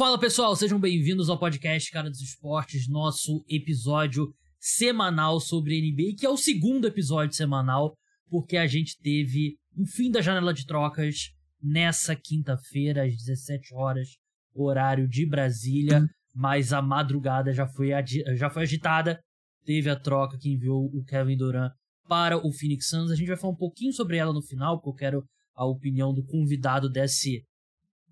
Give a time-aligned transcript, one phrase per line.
[0.00, 6.24] Fala pessoal, sejam bem-vindos ao podcast Cara dos Esportes, nosso episódio semanal sobre NBA, que
[6.24, 7.92] é o segundo episódio semanal,
[8.30, 14.08] porque a gente teve um fim da janela de trocas nessa quinta-feira, às 17 horas,
[14.54, 17.90] horário de Brasília, mas a madrugada já foi,
[18.38, 19.20] já foi agitada.
[19.66, 21.72] Teve a troca que enviou o Kevin Durant
[22.08, 23.10] para o Phoenix Suns.
[23.10, 25.24] A gente vai falar um pouquinho sobre ela no final, porque eu quero
[25.54, 27.44] a opinião do convidado desse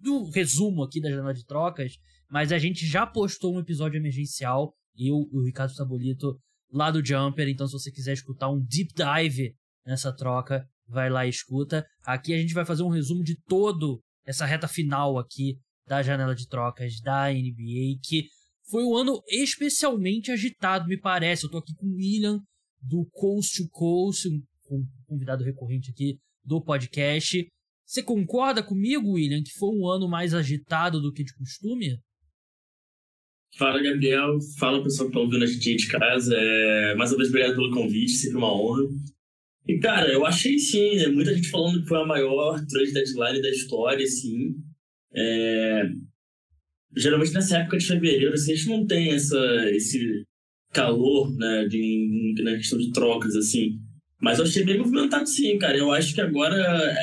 [0.01, 1.93] do resumo aqui da janela de trocas,
[2.31, 6.39] mas a gente já postou um episódio emergencial, eu e o Ricardo Sabolito,
[6.71, 11.27] lá do Jumper, então se você quiser escutar um deep dive nessa troca, vai lá
[11.27, 11.87] e escuta.
[12.03, 16.35] Aqui a gente vai fazer um resumo de todo essa reta final aqui da janela
[16.35, 18.29] de trocas da NBA, que
[18.69, 21.45] foi um ano especialmente agitado, me parece.
[21.45, 22.39] Eu tô aqui com o William
[22.83, 27.49] do Coast to Coast, um convidado recorrente aqui do podcast.
[27.89, 31.99] Você concorda comigo, William, que foi um ano mais agitado do que de costume?
[33.57, 34.39] Fala, Gabriel.
[34.59, 36.37] Fala, pessoal que está ouvindo a gente de casa.
[36.37, 36.95] É...
[36.97, 38.83] Mais uma vez, obrigado pelo convite, sempre uma honra.
[39.67, 41.07] E, cara, eu achei sim, né?
[41.07, 44.55] Muita gente falando que foi a maior trade deadline da história, sim.
[45.15, 45.85] É...
[46.95, 50.27] Geralmente nessa época de fevereiro, assim, a gente não tem essa, esse
[50.75, 53.81] calor, né, de, na questão de trocas, assim.
[54.21, 55.79] Mas eu achei bem movimentado, sim, cara.
[55.79, 56.95] Eu acho que agora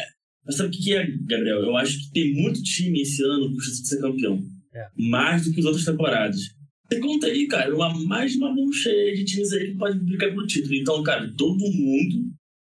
[0.45, 1.59] mas sabe o que é, Gabriel?
[1.59, 4.43] Eu acho que tem muito time esse ano com chance de ser campeão.
[4.73, 4.87] É.
[4.95, 6.39] Mais do que as outras temporadas.
[6.87, 10.29] Você conta aí, cara, uma, mais uma mão cheia de times aí que pode brigar
[10.29, 10.75] pelo título.
[10.75, 12.31] Então, cara, todo mundo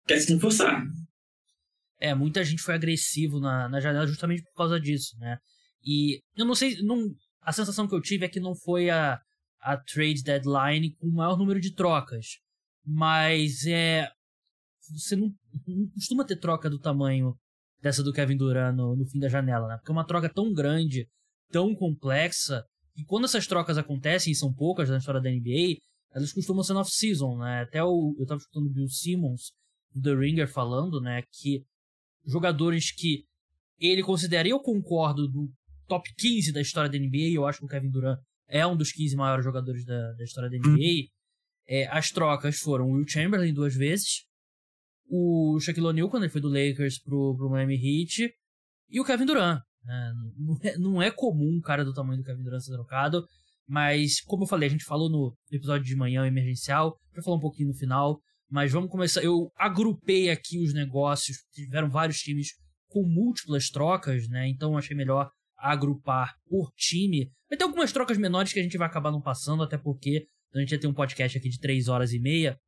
[0.06, 0.86] quer se reforçar.
[2.00, 5.36] É, muita gente foi agressivo na, na janela justamente por causa disso, né?
[5.84, 9.20] E eu não sei, não, a sensação que eu tive é que não foi a,
[9.60, 12.38] a trade deadline com o maior número de trocas.
[12.86, 14.08] Mas é.
[14.90, 15.30] Você não,
[15.66, 17.34] não costuma ter troca do tamanho
[17.80, 19.76] dessa do Kevin Durant no, no fim da janela, né?
[19.76, 21.08] Porque é uma troca tão grande,
[21.50, 22.64] tão complexa,
[22.96, 25.78] e quando essas trocas acontecem, e são poucas na história da NBA,
[26.12, 27.62] elas costumam ser no off-season, né?
[27.62, 29.52] Até o, eu tava escutando o Bill Simmons,
[29.94, 31.64] do The Ringer, falando, né, que
[32.26, 33.24] jogadores que
[33.78, 35.50] ele considera, e eu concordo, do
[35.86, 38.92] top 15 da história da NBA, eu acho que o Kevin Durant é um dos
[38.92, 41.08] 15 maiores jogadores da, da história da NBA,
[41.66, 44.24] é, as trocas foram o Will Chamberlain duas vezes,
[45.08, 48.30] o Shaquille O'Neal quando ele foi do Lakers pro, pro Miami Heat
[48.90, 49.60] e o Kevin Durant.
[49.84, 50.12] Né?
[50.36, 53.26] Não, é, não é comum um cara do tamanho do Kevin Durant ser trocado,
[53.66, 57.40] mas como eu falei, a gente falou no episódio de manhã emergencial, para falar um
[57.40, 58.20] pouquinho no final,
[58.50, 59.22] mas vamos começar.
[59.22, 62.48] Eu agrupei aqui os negócios, tiveram vários times
[62.88, 64.48] com múltiplas trocas, né?
[64.48, 67.30] Então achei melhor agrupar por time.
[67.48, 70.60] Vai ter algumas trocas menores que a gente vai acabar não passando, até porque a
[70.60, 72.58] gente ia ter um podcast aqui de 3 horas e meia.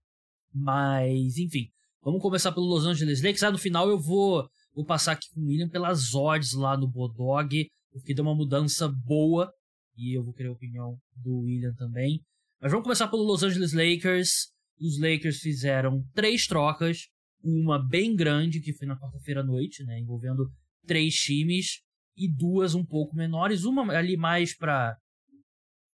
[0.52, 1.70] Mas, enfim,
[2.02, 3.42] Vamos começar pelo Los Angeles Lakers.
[3.42, 6.88] Ah, no final eu vou, vou passar aqui com o William pelas odds lá no
[6.88, 9.52] Bodog, porque deu uma mudança boa.
[9.96, 12.22] E eu vou querer a opinião do William também.
[12.60, 14.50] Mas vamos começar pelo Los Angeles Lakers.
[14.80, 17.08] Os Lakers fizeram três trocas.
[17.42, 19.98] Uma bem grande, que foi na quarta-feira à noite, né?
[19.98, 20.50] Envolvendo
[20.86, 21.82] três times.
[22.16, 23.64] E duas um pouco menores.
[23.64, 24.96] Uma ali mais para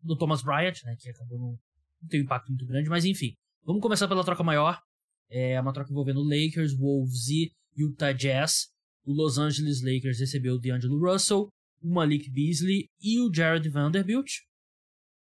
[0.02, 0.96] do Thomas Bryant, né?
[0.98, 1.58] Que acabou não,
[2.00, 2.88] não tem um impacto muito grande.
[2.88, 3.34] Mas enfim.
[3.64, 4.80] Vamos começar pela troca maior.
[5.30, 8.68] É uma troca envolvendo Lakers, Wolves e Utah Jazz.
[9.04, 11.48] O Los Angeles Lakers recebeu o D'Angelo Russell,
[11.80, 14.30] o Malik Beasley e o Jared Vanderbilt.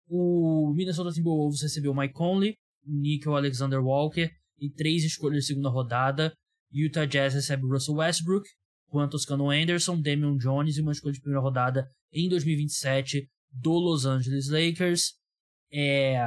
[0.08, 6.34] O Minnesota Timberwolves recebeu Mike Conley, Nickel Alexander Walker e três escolhas de segunda rodada.
[6.72, 8.48] Utah Jazz recebe Russell Westbrook,
[8.92, 14.06] Juan Toscano Anderson, Damian Jones e uma escolha de primeira rodada em 2027 do Los
[14.06, 15.14] Angeles Lakers.
[15.72, 16.18] É,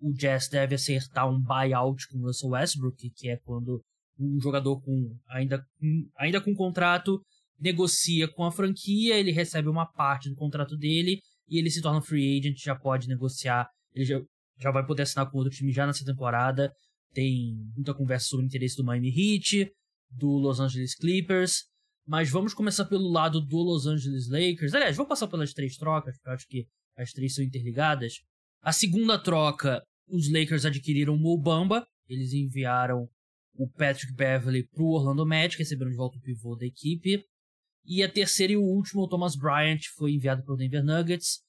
[0.00, 3.82] o Jazz deve acertar um buyout com o Russell Westbrook, que é quando
[4.18, 7.20] um jogador com ainda, com, ainda com contrato
[7.60, 12.00] negocia com a franquia, ele recebe uma parte do contrato dele e ele se torna
[12.00, 14.20] free agent, já pode negociar, ele já,
[14.58, 16.72] já vai poder assinar com outro time já nessa temporada.
[17.12, 19.70] Tem muita conversa sobre o interesse do Miami Heat,
[20.10, 21.64] do Los Angeles Clippers,
[22.06, 24.74] mas vamos começar pelo lado do Los Angeles Lakers.
[24.74, 26.66] Aliás, vou passar pelas três trocas, porque eu acho que
[26.96, 28.14] as três são interligadas.
[28.62, 33.08] A segunda troca os Lakers adquiriram o Mo Bamba, eles enviaram
[33.54, 37.24] o Patrick Beverly para o Orlando Magic, receberam de volta o pivô da equipe.
[37.84, 41.40] E a terceira e o último, o Thomas Bryant, foi enviado para o Denver Nuggets.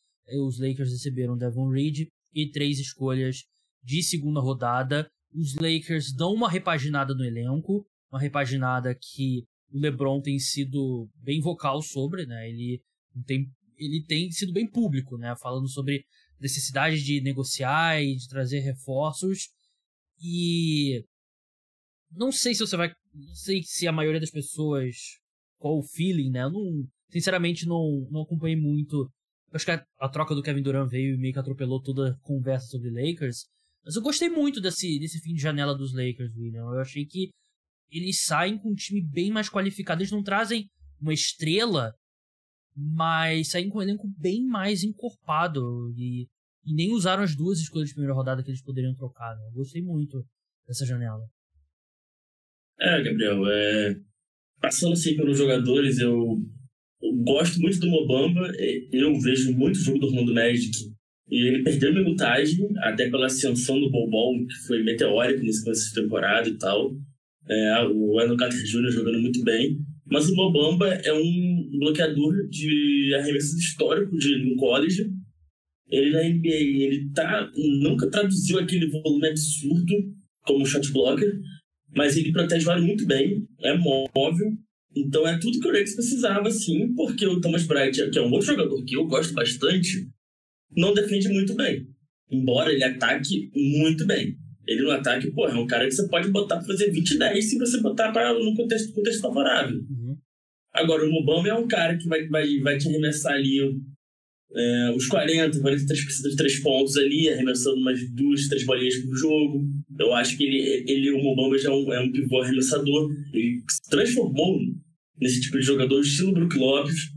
[0.45, 3.43] Os Lakers receberam Devon Reed e três escolhas
[3.83, 5.07] de segunda rodada.
[5.33, 11.39] Os Lakers dão uma repaginada no elenco, uma repaginada que o LeBron tem sido bem
[11.41, 12.49] vocal sobre, né?
[12.49, 12.81] Ele
[13.25, 15.33] tem, ele tem sido bem público, né?
[15.41, 16.03] Falando sobre
[16.41, 19.49] necessidade de negociar e de trazer reforços.
[20.21, 21.05] E
[22.11, 22.93] não sei se você vai.
[23.13, 25.19] Não sei se a maioria das pessoas.
[25.57, 26.43] Qual o feeling, né?
[26.43, 29.07] Eu não, sinceramente, não, não acompanhei muito
[29.53, 32.17] acho que a, a, troca do Kevin Durant veio e meio que atropelou toda a
[32.21, 33.45] conversa sobre Lakers.
[33.83, 36.61] Mas eu gostei muito desse, desse fim de janela dos Lakers, William.
[36.61, 37.29] Eu achei que
[37.89, 40.01] eles saem com um time bem mais qualificado.
[40.01, 40.67] Eles não trazem
[40.99, 41.93] uma estrela,
[42.75, 45.93] mas saem com um elenco bem mais encorpado.
[45.97, 46.27] E,
[46.65, 49.35] e nem usaram as duas escolhas de primeira rodada que eles poderiam trocar.
[49.35, 49.47] Né?
[49.47, 50.25] Eu gostei muito
[50.67, 51.23] dessa janela.
[52.79, 53.95] É, Gabriel, é...
[54.59, 56.37] passando assim pelos jogadores, eu...
[57.01, 58.51] eu gosto muito do Mobamba.
[58.91, 60.91] Eu vejo muito jogo do Orlando Magic
[61.31, 66.01] e ele perdeu minutagem, até pela ascensão do Bobol, que foi meteórico nesse começo de
[66.01, 66.93] temporada e tal.
[67.47, 68.91] É, o Eno Carter Jr.
[68.91, 69.79] jogando muito bem.
[70.11, 75.09] Mas o Mobamba é um bloqueador de arremessos histórico de um college.
[75.89, 79.93] Ele na NBA, ele tá, nunca traduziu aquele volume absurdo
[80.45, 81.39] como shot blocker,
[81.95, 84.53] mas ele protege o muito bem, é móvel.
[84.95, 88.31] Então é tudo que o Lakers precisava, sim, porque o Thomas Bright, que é um
[88.31, 90.09] outro jogador que eu gosto bastante,
[90.75, 91.87] não defende muito bem.
[92.29, 94.37] Embora ele ataque muito bem.
[94.67, 97.49] Ele no ataque, pô, é um cara que você pode botar pra fazer 20 10
[97.49, 99.81] se você botar pra, no contexto, contexto favorável.
[100.73, 103.59] Agora, o Mubama é um cara que vai, vai, vai te arremessar ali
[104.53, 109.65] é, os 40, 43% de 3 pontos ali, arremessando umas duas, três bolinhas por jogo.
[109.99, 113.09] Eu acho que ele, ele o Mubamba já é um, é um pivô arremessador.
[113.33, 114.59] Ele se transformou
[115.19, 117.11] nesse tipo de jogador, estilo Brook Lopes.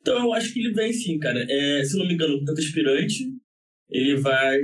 [0.00, 1.44] Então eu acho que ele vem sim, cara.
[1.48, 3.24] É, se não me engano, tanto aspirante,
[3.90, 4.58] ele vai.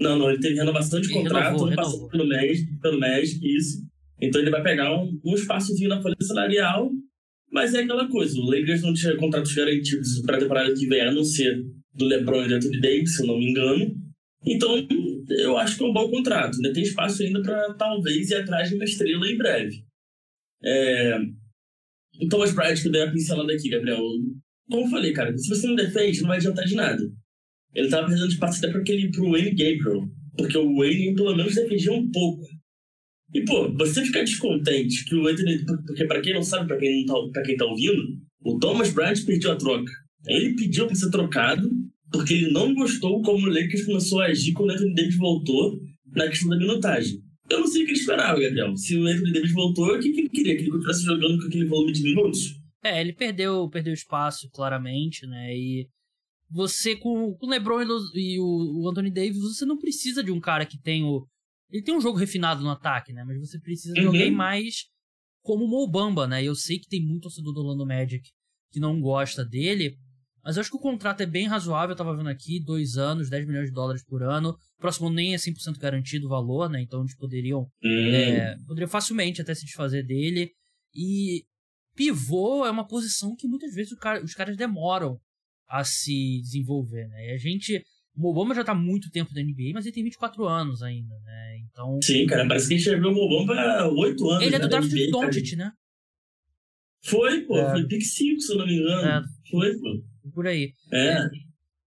[0.00, 3.86] Não, não, ele teve renovação de contrato, renovou, passou pelo Magic, pelo Magic, isso.
[4.20, 6.90] Então ele vai pegar um, um espaçozinho na folha salarial,
[7.56, 11.00] mas é aquela coisa, o Lakers não tinha contratos garantidos para a temporada que vem,
[11.00, 11.64] a não ser
[11.94, 13.96] do LeBron e do Anthony Davis, se não me engano.
[14.44, 14.86] Então,
[15.30, 16.54] eu acho que é um bom contrato.
[16.56, 19.74] Ainda tem espaço ainda para talvez ir atrás de uma estrela em breve.
[20.62, 21.18] É,
[22.20, 24.02] o Thomas Bryant que eu dei a pincelada aqui, Gabriel.
[24.70, 27.02] Como eu falei, cara, se você não defende, não vai adiantar de nada.
[27.74, 30.06] Ele tava de partida para aquele pro Wayne Gabriel.
[30.36, 32.46] Porque o Wayne, pelo menos, defendia um pouco.
[33.36, 35.62] E, pô, você ficar descontente que o Anthony.
[35.86, 38.02] Porque, para quem não sabe, para quem, não tá, pra quem tá ouvindo,
[38.42, 39.92] o Thomas Bryant perdeu a troca.
[40.26, 41.70] Ele pediu para ser trocado
[42.10, 45.78] porque ele não gostou como o Lakers começou a agir quando o Anthony Davis voltou
[46.14, 47.20] na questão da minutagem.
[47.50, 48.74] Eu não sei o que ele esperava, Gabriel.
[48.76, 50.56] Se o Anthony Davis voltou, o que, ele queria?
[50.56, 52.40] Que ele continuasse jogando com aquele volume de minutos?
[52.82, 55.54] É, ele perdeu, perdeu espaço, claramente, né?
[55.54, 55.86] E
[56.50, 57.82] você, com, com o LeBron
[58.14, 61.26] e o, o Anthony Davis, você não precisa de um cara que tem o.
[61.70, 63.24] Ele tem um jogo refinado no ataque, né?
[63.24, 64.08] Mas você precisa de uhum.
[64.08, 64.84] alguém mais
[65.42, 66.42] como o Mobamba, né?
[66.42, 68.28] Eu sei que tem muito torcedor do Orlando Magic
[68.70, 69.96] que não gosta dele,
[70.46, 73.28] mas eu acho que o contrato é bem razoável, eu tava vendo aqui, dois anos,
[73.28, 74.50] 10 milhões de dólares por ano.
[74.50, 76.80] O próximo nem é 100% garantido o valor, né?
[76.80, 77.62] Então eles poderiam.
[77.82, 78.08] Hum.
[78.12, 80.52] É, poderiam facilmente até se desfazer dele.
[80.94, 81.44] E
[81.96, 85.18] pivô é uma posição que muitas vezes cara, os caras demoram
[85.68, 87.30] a se desenvolver, né?
[87.30, 87.82] E a gente.
[88.18, 91.18] O Obama já tá há muito tempo na NBA, mas ele tem 24 anos ainda,
[91.20, 91.58] né?
[91.58, 91.98] Então.
[92.02, 94.42] Sim, cara, parece que a gente já viu o Obama há 8 anos.
[94.42, 95.70] Ele é do draft do Doncic, né?
[97.04, 97.70] Foi, pô, é.
[97.70, 99.06] foi pick 5, se eu não me engano.
[99.06, 99.22] É.
[99.50, 100.72] Foi, pô por aí.
[100.92, 101.28] É.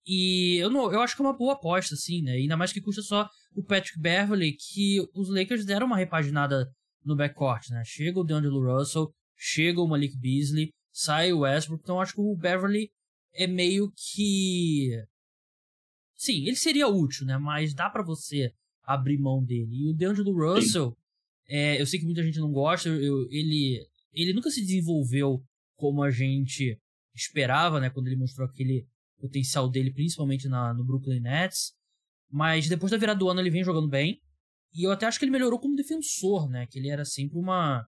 [0.05, 2.33] E eu, não, eu acho que é uma boa aposta, assim, né?
[2.33, 6.67] Ainda mais que custa só o Patrick Beverly, que os Lakers deram uma repaginada
[7.05, 7.83] no backcourt, né?
[7.85, 12.21] Chega o DeAngelo Russell, chega o Malik Beasley, sai o Westbrook, então eu acho que
[12.21, 12.89] o Beverly
[13.33, 14.89] é meio que...
[16.19, 17.38] Sim, ele seria útil, né?
[17.38, 18.51] Mas dá para você
[18.83, 19.69] abrir mão dele.
[19.71, 20.93] E o DeAngelo Russell,
[21.47, 25.41] é, eu sei que muita gente não gosta, eu, ele, ele nunca se desenvolveu
[25.77, 26.77] como a gente
[27.15, 28.85] esperava, né, quando ele mostrou aquele
[29.17, 31.71] potencial dele, principalmente na, no Brooklyn Nets.
[32.29, 34.19] Mas depois da virada do ano ele vem jogando bem.
[34.73, 36.67] E eu até acho que ele melhorou como defensor, né?
[36.67, 37.88] Que ele era sempre uma,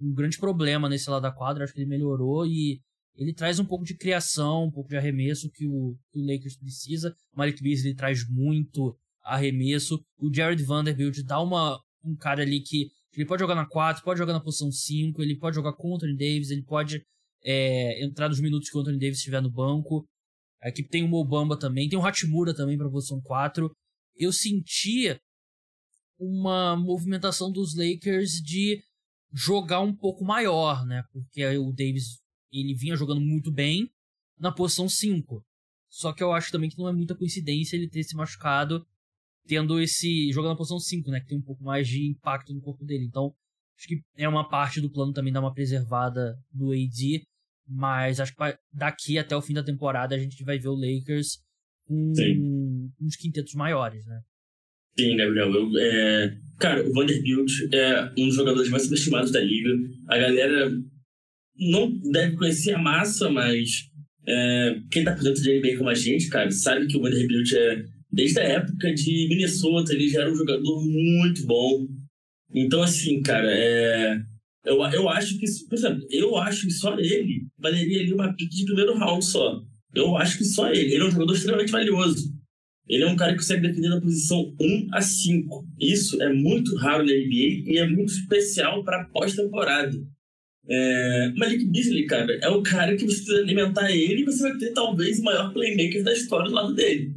[0.00, 1.64] um grande problema nesse lado da quadra.
[1.64, 2.80] Acho que ele melhorou e
[3.16, 6.56] ele traz um pouco de criação, um pouco de arremesso que o, que o Lakers
[6.56, 7.14] precisa.
[7.32, 10.02] O Malik Beasley traz muito arremesso.
[10.18, 14.18] O Jared Vanderbilt dá uma, um cara ali que ele pode jogar na 4, pode
[14.18, 17.00] jogar na posição 5, ele pode jogar com o Anthony Davis, ele pode
[17.44, 20.04] é, entrar nos minutos que o Anthony Davis estiver no banco.
[20.60, 23.70] A equipe tem o Mobamba também, tem o Hachimura também para posição 4.
[24.16, 25.20] Eu sentia
[26.18, 28.82] uma movimentação dos Lakers de
[29.32, 31.04] jogar um pouco maior, né?
[31.12, 32.23] Porque o Davis
[32.60, 33.90] ele vinha jogando muito bem
[34.38, 35.44] na posição 5.
[35.88, 38.86] Só que eu acho também que não é muita coincidência ele ter se machucado
[39.46, 42.60] tendo esse jogando na posição 5, né, que tem um pouco mais de impacto no
[42.60, 43.04] corpo dele.
[43.04, 43.34] Então,
[43.78, 47.24] acho que é uma parte do plano também dar uma preservada do AD
[47.68, 51.38] mas acho que daqui até o fim da temporada a gente vai ver o Lakers
[51.86, 52.90] com Sim.
[53.00, 54.20] uns quintetos maiores, né?
[54.98, 55.52] Sim, Gabriel.
[55.52, 56.38] Eu, é...
[56.58, 59.70] Cara, o Vanderbilt é um dos jogadores mais subestimados da liga.
[60.08, 60.70] A galera
[61.58, 63.90] não deve conhecer a massa, mas
[64.26, 67.52] É, quem tá por dentro de NBA como a gente, cara, sabe que o Vanderbilt
[67.52, 71.86] é, desde a época de Minnesota, ele já era um jogador muito bom.
[72.54, 74.18] Então, assim, cara, é,
[74.64, 78.56] eu, eu acho que, por exemplo, eu acho que só ele valeria ali uma pique
[78.56, 79.60] de primeiro round só.
[79.94, 80.94] Eu acho que só ele.
[80.94, 82.32] Ele é um jogador extremamente valioso.
[82.88, 85.66] Ele é um cara que consegue defender na posição 1 a 5.
[85.80, 89.96] Isso é muito raro na NBA e é muito especial para pós-temporada.
[90.68, 94.56] É, Malik Beasley, cara, é o cara que você precisa alimentar ele e você vai
[94.58, 97.14] ter talvez o maior playmaker da história do lado dele.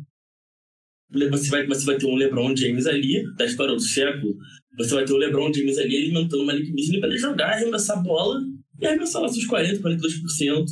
[1.32, 4.36] Você vai, você vai ter um LeBron James ali, da história do século.
[4.78, 7.98] Você vai ter o LeBron James ali alimentando o Malik Beasley para ele jogar, arremessar
[7.98, 8.42] a bola
[8.80, 10.66] e arremessar lá seus 40, 42%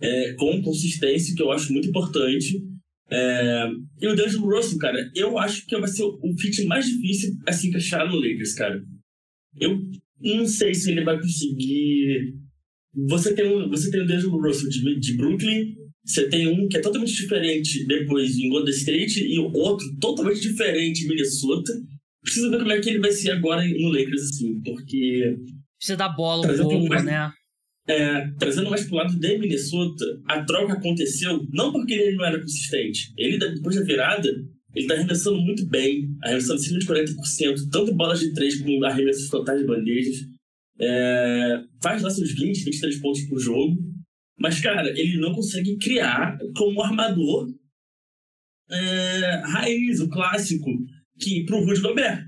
[0.00, 2.62] é, com consistência, que eu acho muito importante.
[3.10, 3.68] É,
[4.00, 7.52] e o D'Angelo Russell, cara, eu acho que vai ser o fit mais difícil a
[7.52, 8.80] se encaixar no Lakers, cara.
[9.58, 9.80] Eu
[10.22, 12.34] não sei se ele vai conseguir.
[13.08, 15.74] Você tem, um, você tem o D'Angelo Russell de, de Brooklyn,
[16.04, 20.40] você tem um que é totalmente diferente depois em Golden State e o outro totalmente
[20.40, 21.72] diferente em Minnesota.
[22.22, 25.36] Precisa ver como é que ele vai ser agora no Lakers, assim, porque.
[25.78, 27.32] Precisa dar bola um pouco, mais, né?
[27.88, 32.40] É, trazendo mais pro lado de Minnesota, a troca aconteceu não porque ele não era
[32.40, 33.12] consistente.
[33.16, 34.28] Ele, depois da virada,
[34.74, 39.28] ele tá arremessando muito bem, arremessando acima de 40%, tanto bolas de três como arremessos
[39.28, 40.16] totais de bandejas.
[40.78, 43.76] É, faz lá seus 20, 23 pontos por jogo.
[44.38, 47.52] Mas, cara, ele não consegue criar como armador
[48.70, 50.70] é, raiz, o clássico,
[51.18, 52.26] que pro Rudy Gobert,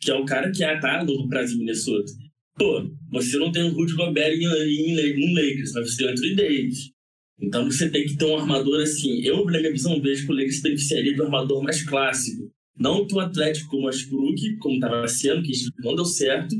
[0.00, 2.10] que é o cara que é tá no Brasil Minnesota.
[2.56, 6.10] Pô, você não tem o Rudy Gobert em, em, em Lakers, mas você tem o
[6.10, 6.97] Anthony Davis.
[7.40, 9.20] Então você tem que ter um armador assim.
[9.22, 12.50] Eu, na minha visão, vejo que o Lakers beneficiaria do armador mais clássico.
[12.76, 16.54] Não tão atlético como o Ashbrook, como estava sendo, que não deu certo.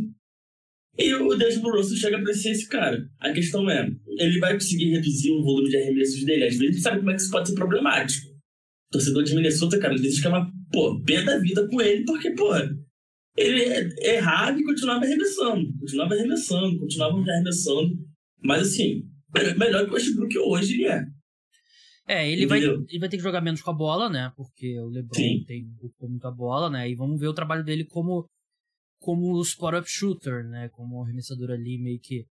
[0.99, 3.08] E o D'Angelo Russell chega para ser esse cara.
[3.20, 6.44] A questão é, ele vai conseguir reduzir o volume de arremessos dele?
[6.44, 8.26] Às vezes sabe como é que isso pode ser problemático.
[8.90, 12.32] Torcedor de Minnesota, cara, às vezes fica uma, pô, pé da vida com ele, porque,
[12.32, 12.52] pô,
[13.37, 17.97] ele errava e continuava arremessando, continuava arremessando, continuava arremessando.
[18.42, 21.04] Mas assim, melhor que o Westbrook hoje ele é.
[22.08, 24.32] É, ele vai, ele vai ter que jogar menos com a bola, né?
[24.35, 25.44] Porque o LeBron Sim.
[25.47, 25.66] tem
[26.00, 26.88] muita bola, né?
[26.88, 28.26] E vamos ver o trabalho dele como
[28.99, 30.70] como spot-up shooter, né?
[30.70, 32.25] Como um arremessador ali meio que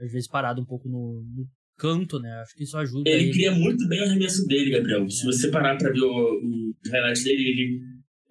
[0.00, 1.46] às vezes parado um pouco no, no
[1.78, 2.30] canto, né?
[2.40, 3.08] Acho que isso ajuda.
[3.08, 5.08] Ele, ele cria muito bem o arremesso dele, Gabriel.
[5.08, 7.80] Se você parar para ver o, o highlight dele, ele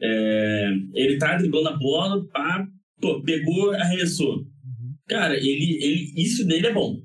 [0.02, 2.68] é, ele tá driblando a bola, pá,
[3.02, 4.38] pô, pegou, arremessou.
[4.38, 4.96] Uhum.
[5.08, 7.02] Cara, ele, ele, isso dele é bom.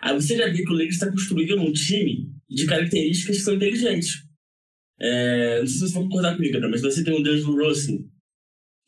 [0.00, 3.54] Aí você já vê que o Lakers está construindo um time de características que são
[3.54, 4.12] inteligentes.
[5.00, 7.98] É, não sei se você vai concordar comigo, mas você tem um D'Angelo Russell,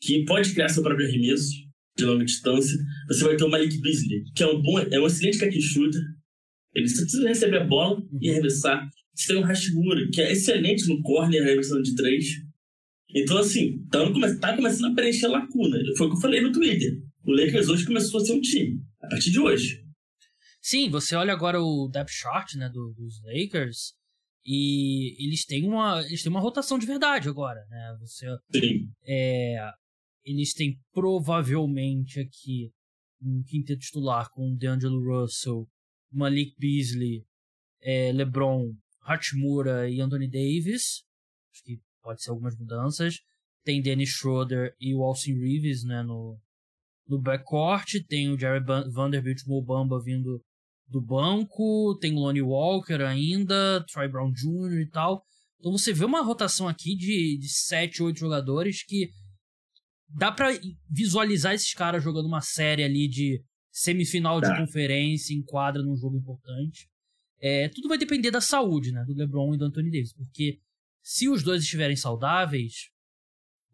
[0.01, 1.51] que pode criar seu próprio arremesso
[1.97, 2.77] de longa distância.
[3.07, 6.01] Você vai ter o Malik Beasley, que é um bom, é um excelente catch shooter.
[6.73, 8.89] Ele só precisa receber a bola e arremessar.
[9.13, 12.25] Você tem o Hashimura, que é excelente no corner, arremessando de três.
[13.13, 15.77] Então, assim, então, tá começando a preencher lacuna.
[15.97, 16.97] Foi o que eu falei no Twitter.
[17.25, 19.80] O Lakers hoje começou a ser um time, a partir de hoje.
[20.61, 23.93] Sim, você olha agora o depth chart né, do, dos Lakers
[24.45, 27.97] e eles têm uma eles têm uma rotação de verdade agora, né?
[27.99, 28.91] Você Sim.
[29.03, 29.57] É,
[30.23, 32.71] eles têm provavelmente aqui
[33.21, 35.67] um quinteto titular com DeAngelo Russell,
[36.11, 37.25] Malik Beasley,
[37.81, 41.03] é, LeBron, Hachimura e Anthony Davis.
[41.51, 43.19] Acho que pode ser algumas mudanças.
[43.63, 46.39] Tem Dennis Schroeder e o Austin Reeves né, no,
[47.07, 47.93] no backcourt.
[48.07, 50.43] Tem o Jerry Vanderbilt Mobamba vindo
[50.91, 51.97] do banco.
[51.99, 54.81] Tem Lonnie Walker ainda, Troy Brown Jr.
[54.81, 55.23] e tal.
[55.59, 59.11] Então você vê uma rotação aqui de, de 7, 8 jogadores que
[60.09, 60.49] dá para
[60.89, 66.17] visualizar esses caras jogando uma série ali de semifinal de conferência, em quadra num jogo
[66.17, 66.89] importante.
[67.39, 70.59] É, tudo vai depender da saúde, né, do LeBron e do Anthony Davis, porque
[71.01, 72.89] se os dois estiverem saudáveis,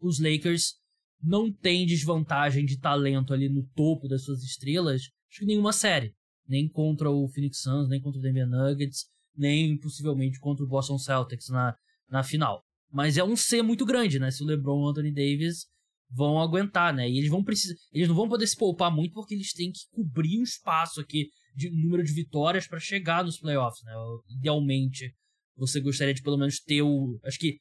[0.00, 0.74] os Lakers
[1.22, 6.14] não têm desvantagem de talento ali no topo das suas estrelas, acho que nenhuma série.
[6.48, 10.98] Nem contra o Phoenix Suns, nem contra o Denver Nuggets, nem possivelmente contra o Boston
[10.98, 11.76] Celtics na,
[12.08, 12.62] na final.
[12.90, 14.30] Mas é um C muito grande, né?
[14.30, 15.66] Se o LeBron e o Anthony Davis
[16.10, 17.08] vão aguentar, né?
[17.08, 17.74] E eles vão precisar.
[17.92, 21.28] Eles não vão poder se poupar muito porque eles têm que cobrir um espaço aqui
[21.54, 23.92] de número de vitórias para chegar nos playoffs, né?
[24.30, 25.14] Idealmente,
[25.56, 27.20] você gostaria de pelo menos ter o.
[27.24, 27.58] Acho que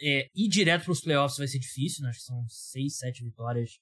[0.00, 2.10] é, ir direto para os playoffs vai ser difícil, né?
[2.10, 3.78] Acho que são seis, sete vitórias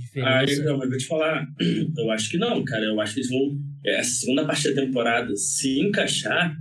[0.00, 0.70] diferença.
[0.70, 1.46] Ah, mas vou te falar,
[1.98, 2.84] eu acho que não, cara.
[2.84, 3.58] Eu acho que eles vão.
[3.84, 6.56] Essa segunda parte da temporada, se encaixar.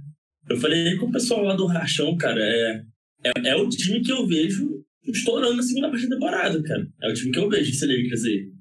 [0.49, 2.41] Eu falei com o pessoal lá do Rachão, cara.
[2.41, 2.83] É,
[3.23, 6.87] é, é o time que eu vejo estourando na segunda parte da temporada, cara.
[7.01, 8.51] É o time que eu vejo, esse Lakers aí.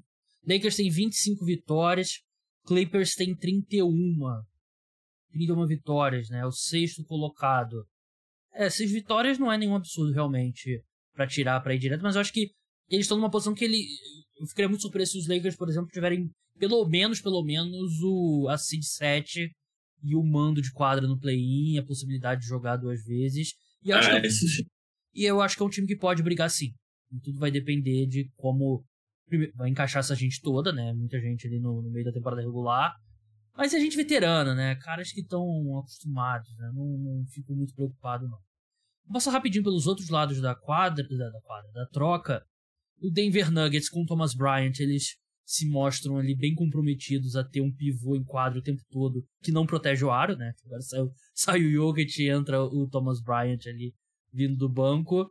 [0.47, 2.21] Lakers tem 25 vitórias,
[2.67, 3.93] Clippers tem 31.
[5.33, 6.45] 31 vitórias, né?
[6.45, 7.87] O sexto colocado.
[8.53, 10.83] É, seis vitórias não é nenhum absurdo realmente
[11.15, 12.51] para tirar para ir direto, mas eu acho que
[12.89, 13.85] eles estão numa posição que ele.
[14.41, 18.49] Eu ficaria muito surpreso se os Lakers, por exemplo, tiverem pelo menos, pelo menos, o,
[18.49, 19.51] a Seed 7
[20.03, 23.53] e o mando de quadra no play-in, a possibilidade de jogar duas vezes.
[23.83, 24.67] E, acho ah, que, esse...
[25.15, 26.73] e eu acho que é um time que pode brigar sim.
[27.13, 28.83] E tudo vai depender de como
[29.55, 30.93] vai encaixar essa gente toda, né?
[30.93, 32.95] Muita gente ali no, no meio da temporada regular.
[33.57, 34.75] Mas é gente veterana, né?
[34.77, 35.45] Caras que estão
[35.79, 36.71] acostumados, né?
[36.75, 38.39] Não, não fico muito preocupado, não.
[39.05, 42.45] Vou passar rapidinho pelos outros lados da quadra, da, da quadra, da troca.
[43.01, 45.17] O Denver Nuggets com o Thomas Bryant, eles
[45.51, 49.51] se mostram ali bem comprometidos a ter um pivô em quadro o tempo todo que
[49.51, 50.53] não protege o aro, né?
[50.65, 51.01] Agora sai,
[51.35, 53.93] sai o Jokic e entra o Thomas Bryant ali
[54.33, 55.29] vindo do banco.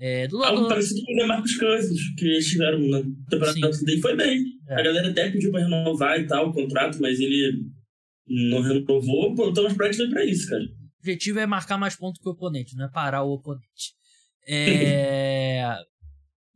[0.00, 0.56] É, do lado...
[0.56, 4.44] Algo parecido com o Marcos Cousins, que eles tiveram na temporada dele foi bem.
[4.68, 4.74] É.
[4.74, 7.66] A galera até pediu pra renovar e tal o contrato, mas ele
[8.26, 9.32] não renovou.
[9.32, 10.62] O Thomas Bryant veio pra isso, cara.
[10.62, 13.98] O objetivo é marcar mais pontos que o oponente, não é parar o oponente.
[14.50, 15.62] É...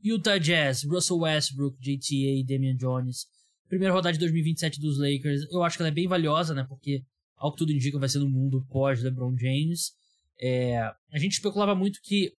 [0.02, 3.26] Utah Jazz, Russell Westbrook, JTA e Damian Jones.
[3.68, 5.47] Primeira rodada de 2027 dos Lakers.
[5.50, 6.64] Eu acho que ela é bem valiosa, né?
[6.68, 7.02] Porque,
[7.37, 9.92] ao que tudo indica, vai ser no mundo pós-LeBron James.
[10.40, 10.78] É...
[11.11, 12.32] A gente especulava muito que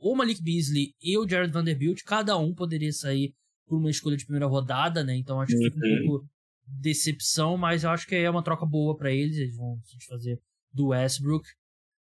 [0.00, 3.34] o Malik Beasley e o Jared Vanderbilt, cada um poderia sair
[3.66, 5.16] por uma escolha de primeira rodada, né?
[5.16, 6.06] Então acho que fica um uhum.
[6.06, 6.28] pouco
[6.66, 9.36] decepção, mas eu acho que é uma troca boa para eles.
[9.36, 10.40] Eles vão se fazer
[10.72, 11.46] do Westbrook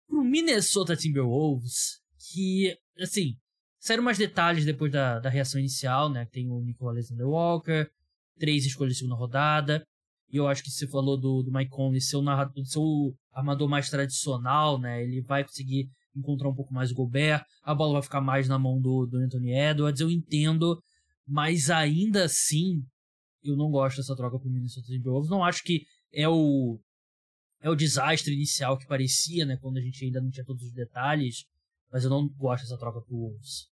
[0.07, 2.01] pro Minnesota Timberwolves,
[2.33, 3.37] que, assim,
[3.83, 6.25] saíram mais detalhes depois da, da reação inicial, né?
[6.27, 7.91] Tem o Nico Alexander Walker,
[8.39, 9.85] três escolhas de segunda rodada.
[10.31, 13.91] E eu acho que você falou do, do Mike Conley, seu, narrador, seu armador mais
[13.91, 15.03] tradicional, né?
[15.03, 18.59] Ele vai conseguir encontrar um pouco mais o Gobert, a bola vai ficar mais na
[18.59, 20.81] mão do, do Anthony Edwards, eu entendo,
[21.27, 22.83] mas ainda assim
[23.43, 26.79] eu não gosto dessa troca pro Minnesota Timberwolves, não acho que é o
[27.63, 30.73] é o desastre inicial que parecia, né, quando a gente ainda não tinha todos os
[30.73, 31.47] detalhes,
[31.91, 33.72] mas eu não gosto dessa troca pro Wolves.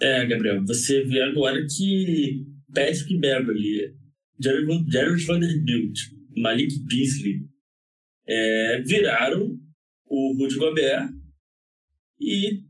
[0.00, 3.94] É, Gabriel, você vê agora que Patrick Beverly,
[4.40, 5.98] Jared, Vanderbilt,
[6.36, 7.46] Malik Beasley
[8.26, 9.56] é, viraram
[10.06, 11.08] o Rudy Gobert
[12.20, 12.62] e,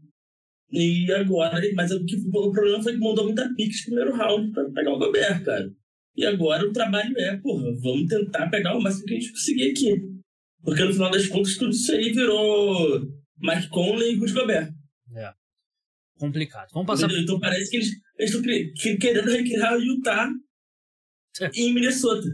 [0.71, 4.53] e agora, mas o, que, o problema foi que mandou muita pique no primeiro round
[4.53, 5.73] para pegar o Gobert, cara.
[6.17, 9.71] E agora o trabalho é, porra, vamos tentar pegar o máximo que a gente conseguir
[9.71, 10.15] aqui.
[10.63, 13.01] Porque no final das contas tudo isso aí virou
[13.41, 14.73] Mike Conley e Rudy Gobert.
[15.15, 15.33] É.
[16.19, 16.69] Complicado.
[16.73, 17.11] Vamos passar.
[17.13, 18.43] Então parece que eles estão
[18.99, 20.31] querendo recriar o Utah
[21.41, 21.51] é.
[21.55, 22.29] em Minnesota.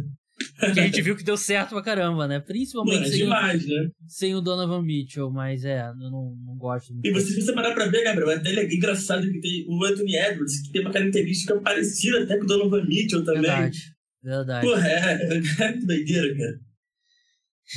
[0.59, 2.41] Que a gente viu que deu certo pra caramba, né?
[2.41, 3.91] Principalmente é sem, demais, o, né?
[4.07, 7.07] sem o Donovan Mitchell, mas é, eu não, não gosto muito.
[7.07, 9.85] E você, se você parar pra ver, Gabriel, é até é engraçado que tem o
[9.85, 13.43] Anthony Edwards, que tem uma característica parecida até com o Donovan Mitchell também.
[13.43, 13.79] Verdade,
[14.23, 14.67] verdade.
[14.67, 16.61] Porra, é, é que doideira, cara.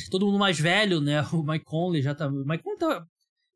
[0.10, 1.22] Todo mundo mais velho, né?
[1.34, 2.28] O Mike Conley já tá.
[2.28, 3.06] O Mike Conley tá.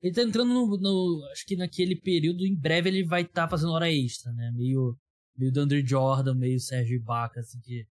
[0.01, 3.49] Ele tá entrando no, no, Acho que naquele período, em breve, ele vai estar tá
[3.49, 4.51] fazendo hora extra, né?
[4.55, 4.97] Meio.
[5.37, 7.85] Meio Dandre Jordan, meio Sérgio Ibaka, assim, que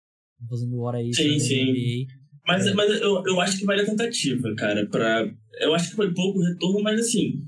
[0.49, 2.07] fazendo hora extra sim, sim.
[2.47, 2.73] Mas, é.
[2.73, 4.87] mas eu, eu acho que vale a tentativa, cara.
[4.87, 7.43] Pra, eu acho que foi pouco retorno, mas assim,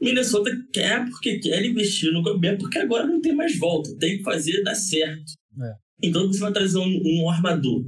[0.00, 3.94] Minnesota quer porque quer investir no Gobert, porque agora não tem mais volta.
[3.98, 5.32] Tem que fazer dar certo.
[5.60, 5.74] É.
[6.02, 7.84] Então você vai trazer um, um armador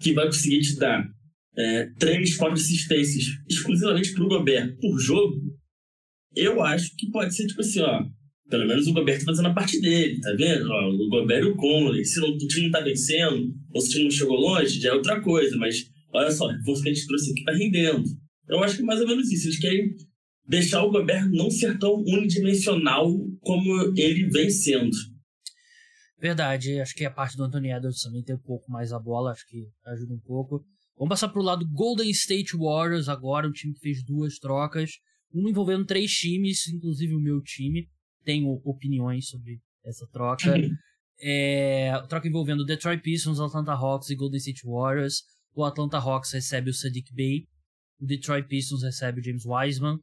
[0.00, 1.06] que vai conseguir te dar
[1.56, 5.36] é, três, quatro assistências exclusivamente pro Gobert por jogo.
[6.34, 8.04] Eu acho que pode ser tipo assim, ó.
[8.48, 10.68] Pelo menos o Gobert tá fazendo a parte dele, tá vendo?
[10.68, 12.04] Ó, o Gobert e o Conley.
[12.04, 14.92] Se o time não tá vencendo, ou se o time não chegou longe, já é
[14.92, 15.56] outra coisa.
[15.56, 18.04] Mas olha só, o reforço que a gente trouxe aqui tá rendendo.
[18.48, 19.46] Eu acho que é mais ou menos isso.
[19.46, 19.94] Eles querem
[20.46, 23.10] deixar o Gobert não ser tão unidimensional
[23.40, 24.90] como ele vem sendo.
[26.18, 29.32] Verdade, acho que a parte do Anthony Edwards também tem um pouco mais a bola,
[29.32, 30.64] acho que ajuda um pouco.
[31.02, 35.00] Vamos passar pro lado Golden State Warriors agora, um time que fez duas trocas,
[35.32, 37.88] uma envolvendo três times, inclusive o meu time
[38.22, 40.54] tenho opiniões sobre essa troca.
[41.20, 45.24] é, troca envolvendo Detroit Pistons, Atlanta Hawks e Golden State Warriors.
[45.56, 47.48] O Atlanta Hawks recebe o Sadiq Bey.
[48.00, 49.98] O Detroit Pistons recebe o James Wiseman.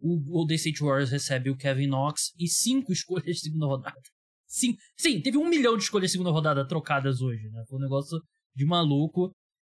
[0.00, 2.32] O Golden State Warriors recebe o Kevin Knox.
[2.38, 4.00] E cinco escolhas de segunda rodada.
[4.46, 7.62] Sim, sim, teve um milhão de escolhas de segunda rodada trocadas hoje, né?
[7.68, 8.18] Foi um negócio
[8.56, 9.30] de maluco.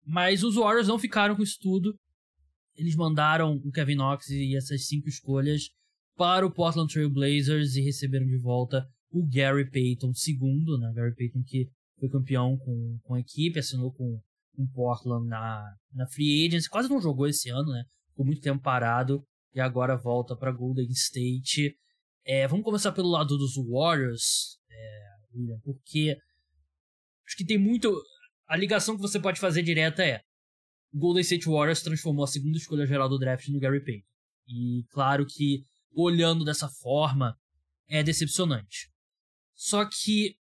[0.10, 1.95] Mas os Warriors não ficaram com isso tudo.
[2.76, 5.69] Eles mandaram o Kevin Knox e essas cinco escolhas
[6.17, 10.91] para o Portland Trail Blazers e receberam de volta o Gary Payton segundo, né?
[10.95, 11.69] Gary Payton que
[12.00, 14.19] foi campeão com, com a equipe, assinou com,
[14.56, 17.84] com Portland na, na Free Agency, quase não jogou esse ano, né?
[18.10, 21.78] Ficou muito tempo parado e agora volta para Golden State.
[22.26, 26.17] É, vamos começar pelo lado dos Warriors, é, porque
[27.28, 27.89] acho que tem muito.
[28.49, 30.21] A ligação que você pode fazer direta é
[30.91, 34.07] Golden State Warriors transformou a segunda escolha geral do draft no Gary Payton.
[34.47, 37.38] E claro que, olhando dessa forma,
[37.88, 38.89] é decepcionante.
[39.53, 40.35] Só que,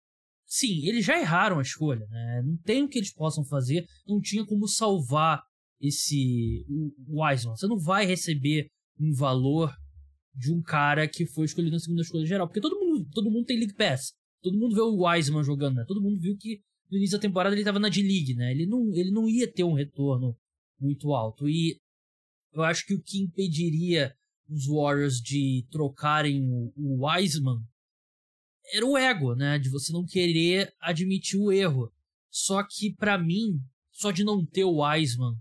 [0.45, 2.43] sim, eles já erraram a escolha, né?
[2.45, 5.43] Não tem o que eles possam fazer, não tinha como salvar
[5.81, 6.65] esse
[7.09, 7.57] Wiseman.
[7.57, 8.69] Você não vai receber
[9.01, 9.75] um valor
[10.33, 13.47] de um cara que foi escolhido na segunda escolha geral, porque todo mundo, todo mundo
[13.47, 14.13] tem League Pass.
[14.43, 15.85] Todo mundo vê o Wiseman jogando, né?
[15.89, 16.61] Todo mundo viu que
[16.91, 18.51] no início da temporada ele estava na D-League, né?
[18.51, 20.37] Ele não, ele não ia ter um retorno
[20.81, 21.49] muito alto.
[21.49, 21.81] E
[22.53, 24.15] eu acho que o que impediria
[24.49, 27.61] os Warriors de trocarem o, o Wiseman
[28.73, 29.59] era o ego, né?
[29.59, 31.93] De você não querer admitir o erro.
[32.31, 33.61] Só que, para mim,
[33.93, 35.35] só de não ter o Wiseman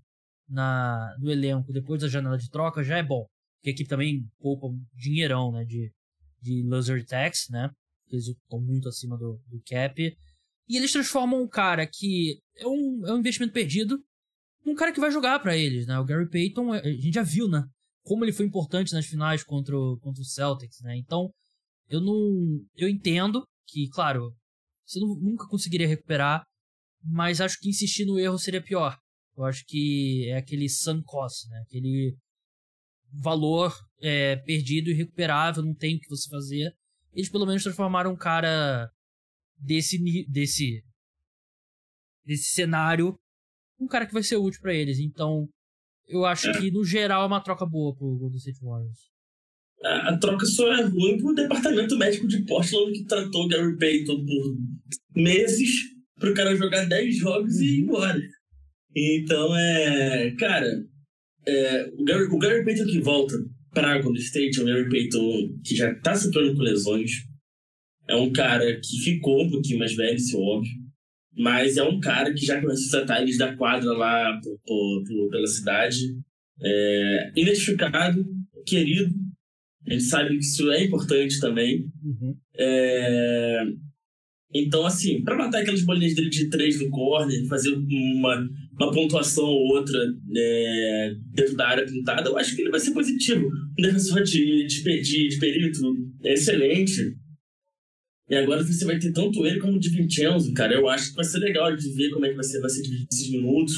[0.47, 3.25] na, no elenco depois da janela de troca já é bom.
[3.57, 5.65] Porque a equipe também poupa dinheirão, né?
[5.65, 5.91] De,
[6.41, 7.69] de loser tax, né?
[8.11, 10.17] Eles estão muito acima do, do cap.
[10.67, 14.03] E eles transformam um cara que é um, é um investimento perdido
[14.65, 15.99] num cara que vai jogar para eles, né?
[15.99, 17.63] O Gary Payton, a gente já viu, né?
[18.03, 20.97] Como ele foi importante nas finais contra o, contra o Celtics, né?
[20.97, 21.31] Então,
[21.87, 22.65] eu não.
[22.75, 24.35] Eu entendo que, claro,
[24.85, 26.43] você não, nunca conseguiria recuperar,
[27.03, 28.97] mas acho que insistir no erro seria pior.
[29.37, 31.61] Eu acho que é aquele sunk cost, né?
[31.61, 32.17] Aquele
[33.11, 36.73] valor é, perdido e recuperável, não tem o que você fazer.
[37.13, 38.89] Eles pelo menos transformaram um cara
[39.57, 40.83] desse desse
[42.25, 43.17] desse cenário
[43.79, 44.99] um cara que vai ser útil para eles.
[44.99, 45.47] Então,
[46.07, 46.59] eu acho é.
[46.59, 48.99] que no geral é uma troca boa pro Golden State Warriors.
[49.83, 54.25] A, a troca só é ruim pro departamento médico de Portland que tratou Gary Payton
[54.25, 55.69] por meses
[56.17, 57.87] pro cara jogar 10 jogos e ir uhum.
[57.89, 58.21] embora.
[58.95, 60.31] Então é.
[60.39, 60.71] Cara,
[61.45, 63.35] é, o, Gary, o Gary Payton que volta
[63.73, 67.11] para Golden State é o Gary Payton que já tá sofrendo com lesões.
[68.07, 70.71] É um cara que ficou um pouquinho mais velho, isso é óbvio.
[71.37, 75.47] Mas é um cara que já conhece os detalhes da quadra lá por, por, pela
[75.47, 75.97] cidade.
[76.61, 78.25] É, identificado,
[78.65, 79.13] querido.
[79.87, 81.85] A gente sabe que isso é importante também.
[82.03, 82.35] Uhum.
[82.57, 83.63] É,
[84.53, 89.43] então, assim, para matar aquelas bolinhas dele de três no corner, fazer uma, uma pontuação
[89.43, 89.99] ou outra
[90.33, 93.45] é, dentro da área pintada, eu acho que ele vai ser positivo.
[93.77, 97.17] Um defensor de, de, de, de perímetro é excelente.
[98.27, 100.73] E agora você vai ter tanto ele como o de Vincenzo, cara.
[100.73, 102.81] Eu acho que vai ser legal de ver como é que vai ser, vai ser
[102.81, 103.73] dividido esses minutos.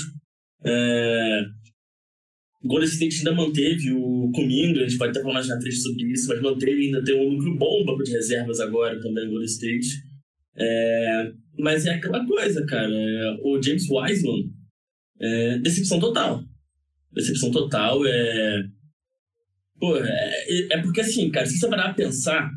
[0.64, 1.42] É...
[2.64, 6.12] O Golden State ainda manteve o Cominga, a gente pode até falar na triste sobre
[6.12, 9.48] isso, mas manteve ainda tem um núcleo bom banco de reservas agora também no Golden
[9.48, 9.88] State.
[10.56, 11.32] É...
[11.60, 12.90] Mas é aquela coisa, cara.
[13.44, 14.50] O James Wiseman,
[15.20, 15.58] é...
[15.60, 16.44] decepção total.
[17.12, 18.64] Decepção total é.
[19.80, 22.50] Pô, é, é porque assim, cara, se você parar a pensar,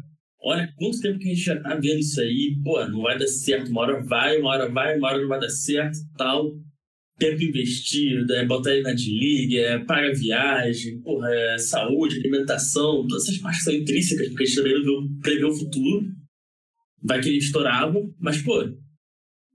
[0.42, 3.26] olha quanto tempo que a gente já tá vendo isso aí, pô, não vai dar
[3.26, 6.59] certo, uma hora vai, uma hora vai, uma hora não vai dar certo, tal.
[7.18, 13.24] Tempo investido, é botar ele na D-League, é paga viagem, porra, é saúde, alimentação, todas
[13.24, 16.07] essas partes são intrínsecas, porque a gente também não prevê o futuro.
[17.03, 18.62] Vai que ele estourava, mas, pô,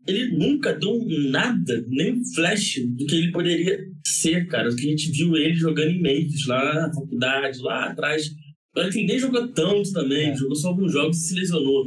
[0.07, 4.69] ele nunca deu nada, nem flash do que ele poderia ser, cara.
[4.69, 8.31] Do que a gente viu ele jogando em Memphis, lá na faculdade, lá atrás
[8.77, 10.35] Olha que ele nem jogou tanto também, é.
[10.35, 11.85] jogou só alguns jogos e se lesionou.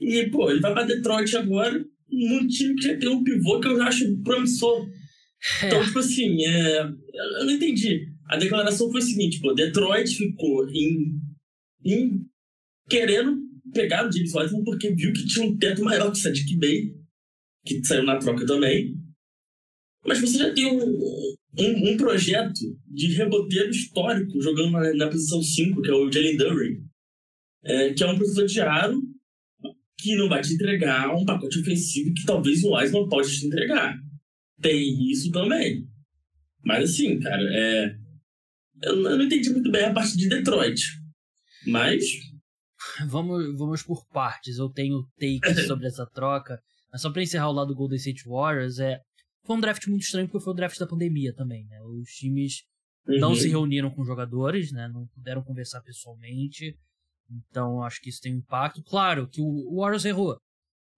[0.00, 3.68] E, pô, ele vai pra Detroit agora, num time que já tem um pivô que
[3.68, 4.88] eu já acho promissor.
[5.62, 5.66] É.
[5.66, 8.08] Então, tipo assim, é, eu não entendi.
[8.28, 11.20] A declaração foi a seguinte, pô, Detroit ficou em,
[11.84, 12.26] em
[12.88, 13.38] querendo
[13.72, 16.94] pegar o James Wiseman porque viu que tinha um teto maior que o Sadiq Bey,
[17.64, 18.96] que saiu na troca também.
[20.06, 20.78] Mas você já tem um,
[21.58, 26.36] um, um projeto de reboteiro histórico jogando na, na posição 5, que é o Jalen
[26.36, 26.82] Dury,
[27.64, 29.02] é, que é um professor de aro
[29.98, 33.96] que não vai te entregar um pacote ofensivo que talvez o Wiseman pode te entregar.
[34.60, 35.86] Tem isso também.
[36.64, 37.96] Mas assim, cara, é...
[38.82, 40.82] eu, não entendi muito bem a parte de Detroit.
[41.66, 42.04] Mas.
[43.08, 44.58] Vamos, vamos por partes.
[44.58, 46.60] Eu tenho takes sobre essa troca.
[46.92, 49.00] Mas só pra encerrar o lado do Golden State Warriors, é
[49.46, 51.80] foi um draft muito estranho porque foi o draft da pandemia também, né?
[51.82, 52.64] Os times
[53.06, 53.18] uhum.
[53.18, 54.88] não se reuniram com jogadores, né?
[54.88, 56.76] Não puderam conversar pessoalmente.
[57.30, 58.82] Então acho que isso tem um impacto.
[58.82, 60.36] Claro que o Warriors errou.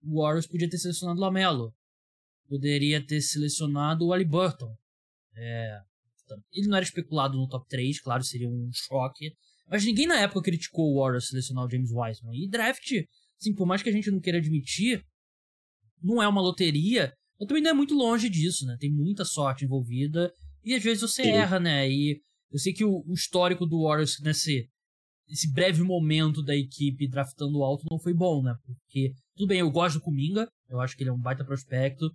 [0.03, 1.75] O Warriors podia ter selecionado o Lamelo.
[2.49, 4.75] Poderia ter selecionado o Ali Burton.
[5.37, 5.81] É...
[6.53, 9.35] Ele não era especulado no top 3, claro, seria um choque.
[9.71, 12.35] Mas ninguém na época criticou o Warriors selecionar o James Wiseman.
[12.35, 12.91] E draft,
[13.41, 15.05] assim, por mais que a gente não queira admitir,
[16.03, 18.77] não é uma loteria eu também não é muito longe disso, né?
[18.79, 20.33] Tem muita sorte envolvida
[20.65, 21.31] e às vezes você Sim.
[21.31, 21.89] erra, né?
[21.89, 22.21] E
[22.51, 24.69] eu sei que o, o histórico do Warriors nesse
[25.31, 28.55] esse breve momento da equipe draftando alto não foi bom, né?
[28.65, 32.11] Porque, tudo bem, eu gosto do Kuminga, eu acho que ele é um baita prospecto,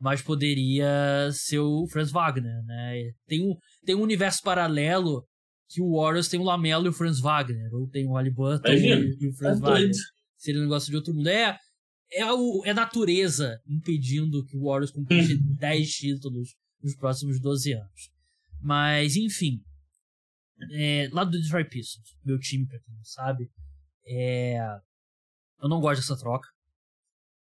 [0.00, 3.10] mas poderia ser o Franz Wagner, né?
[3.26, 5.24] Tem um, tem um universo paralelo
[5.68, 8.76] que o Warriors tem o Lamelo e o Franz Wagner, ou tem o Haliburton é,
[8.76, 9.90] e, e, o Franz é Wagner.
[10.36, 11.26] Seria um negócio de outro mundo.
[11.26, 11.56] É,
[12.14, 15.86] é, o, é a natureza impedindo que o Warriors conquiste 10 uhum.
[15.86, 18.10] títulos nos próximos 12 anos.
[18.60, 19.60] Mas, enfim.
[20.72, 23.50] É, lá do Detroit Pistons, meu time, pra quem não sabe,
[24.06, 24.58] é,
[25.60, 26.48] eu não gosto dessa troca.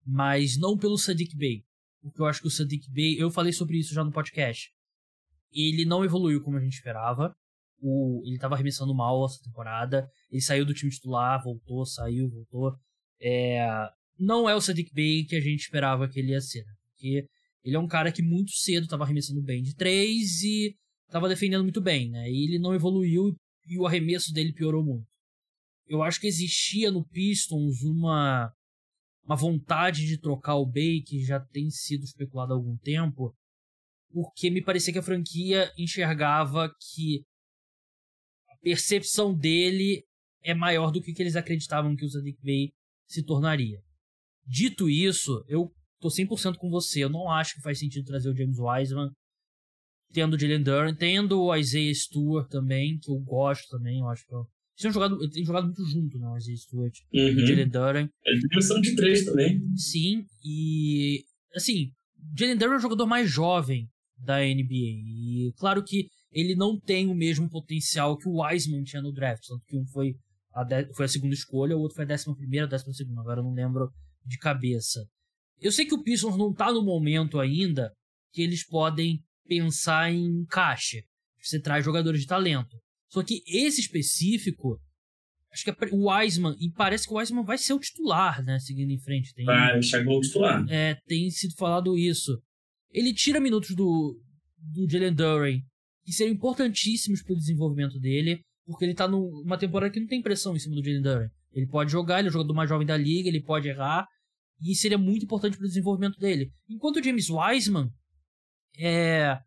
[0.04, 1.64] Mas não pelo Sadiq Bey.
[2.02, 4.70] Porque eu acho que o Sadiq Bey, eu falei sobre isso já no podcast.
[5.52, 7.34] Ele não evoluiu como a gente esperava.
[7.78, 10.08] O, ele estava arremessando mal essa temporada.
[10.30, 12.76] Ele saiu do time titular, voltou, saiu, voltou.
[13.20, 16.64] É, não é o Sadiq Bey que a gente esperava que ele ia ser.
[16.64, 16.72] Né?
[16.90, 17.26] Porque
[17.64, 21.62] ele é um cara que muito cedo estava arremessando bem de três e estava defendendo
[21.62, 22.30] muito bem, né?
[22.30, 23.34] E ele não evoluiu
[23.66, 25.06] e o arremesso dele piorou muito.
[25.88, 28.52] Eu acho que existia no Pistons uma
[29.24, 33.34] uma vontade de trocar o Bay que já tem sido especulado há algum tempo,
[34.10, 37.22] porque me parecia que a franquia enxergava que
[38.48, 40.02] a percepção dele
[40.42, 42.72] é maior do que, que eles acreditavam que o Sadiq Bey
[43.06, 43.80] se tornaria.
[44.50, 47.04] Dito isso, eu tô 100% com você.
[47.04, 49.08] Eu não acho que faz sentido trazer o James Wiseman,
[50.12, 54.26] tendo o Jalen Duran, tendo o Isaiah Stewart também, que eu gosto também, eu acho
[54.26, 54.40] que eu...
[54.40, 57.20] Eles têm jogado, eles têm jogado muito junto, né, o Isaiah Stewart uhum.
[57.20, 58.08] e o Jalen Duran.
[58.24, 59.60] Eles têm versão de três também.
[59.76, 61.22] Sim, e
[61.54, 61.92] assim,
[62.36, 67.06] Jalen Duran é o jogador mais jovem da NBA, e claro que ele não tem
[67.08, 70.14] o mesmo potencial que o Wiseman tinha no draft, tanto que um foi
[70.54, 73.20] a, de, foi a segunda escolha, o outro foi a décima primeira, a décima segunda,
[73.20, 73.88] agora eu não lembro
[74.30, 75.04] de cabeça.
[75.60, 77.92] Eu sei que o Pistons não tá no momento ainda
[78.32, 80.98] que eles podem pensar em caixa.
[81.42, 82.76] Você traz jogadores de talento.
[83.10, 84.80] Só que esse específico,
[85.52, 88.58] acho que é o Wiseman, e parece que o Wiseman vai ser o titular, né?
[88.60, 89.34] Seguindo em frente.
[89.34, 90.64] Tem, vai, chegou o titular.
[90.70, 92.40] É, tem sido falado isso.
[92.92, 94.18] Ele tira minutos do,
[94.56, 95.58] do Jalen Duran,
[96.04, 100.54] que seriam importantíssimos pro desenvolvimento dele, porque ele tá numa temporada que não tem pressão
[100.54, 101.28] em cima do Jalen Duran.
[101.52, 104.06] Ele pode jogar, ele é o jogador mais jovem da liga, ele pode errar,
[104.60, 106.50] e seria muito importante para o desenvolvimento dele.
[106.68, 107.90] Enquanto o James Wiseman
[108.78, 109.38] é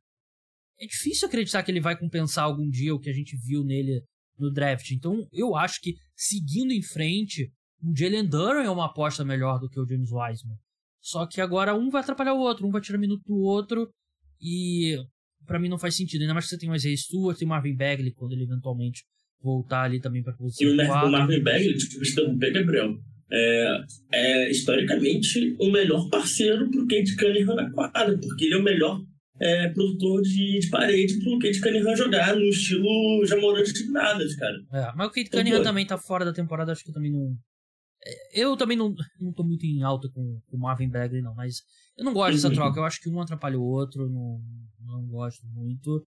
[0.79, 4.01] é difícil acreditar que ele vai compensar algum dia o que a gente viu nele
[4.37, 4.89] no draft.
[4.91, 9.69] Então, eu acho que seguindo em frente, o Jalen Duran é uma aposta melhor do
[9.69, 10.57] que o James Wiseman.
[10.99, 13.89] Só que agora um vai atrapalhar o outro, um vai tirar minuto do outro
[14.41, 14.97] e
[15.45, 16.21] para mim não faz sentido.
[16.21, 19.03] Ainda mais que você tem o Isaiah Stewart e o Marvin Bagley quando ele eventualmente
[19.41, 20.67] voltar ali também para posição.
[20.67, 22.97] E o, Marvin Bagley, tipo, interromper, Gabriel,
[23.31, 28.63] é, é historicamente o melhor parceiro pro Kate Cunningham na quadra, porque ele é o
[28.63, 29.01] melhor
[29.39, 34.57] é, produtor de, de parede pro Kate Cunningham jogar no estilo Jamoran de Nada, cara.
[34.71, 37.35] É, mas o Kate Cunningham então, também tá fora da temporada, acho que também não.
[38.05, 41.61] É, eu também não, não tô muito em alta com o Marvin Bagley, não, mas
[41.97, 42.53] eu não gosto dessa uhum.
[42.53, 42.79] troca.
[42.79, 44.39] Eu acho que um atrapalha o outro, não,
[44.85, 46.05] não gosto muito.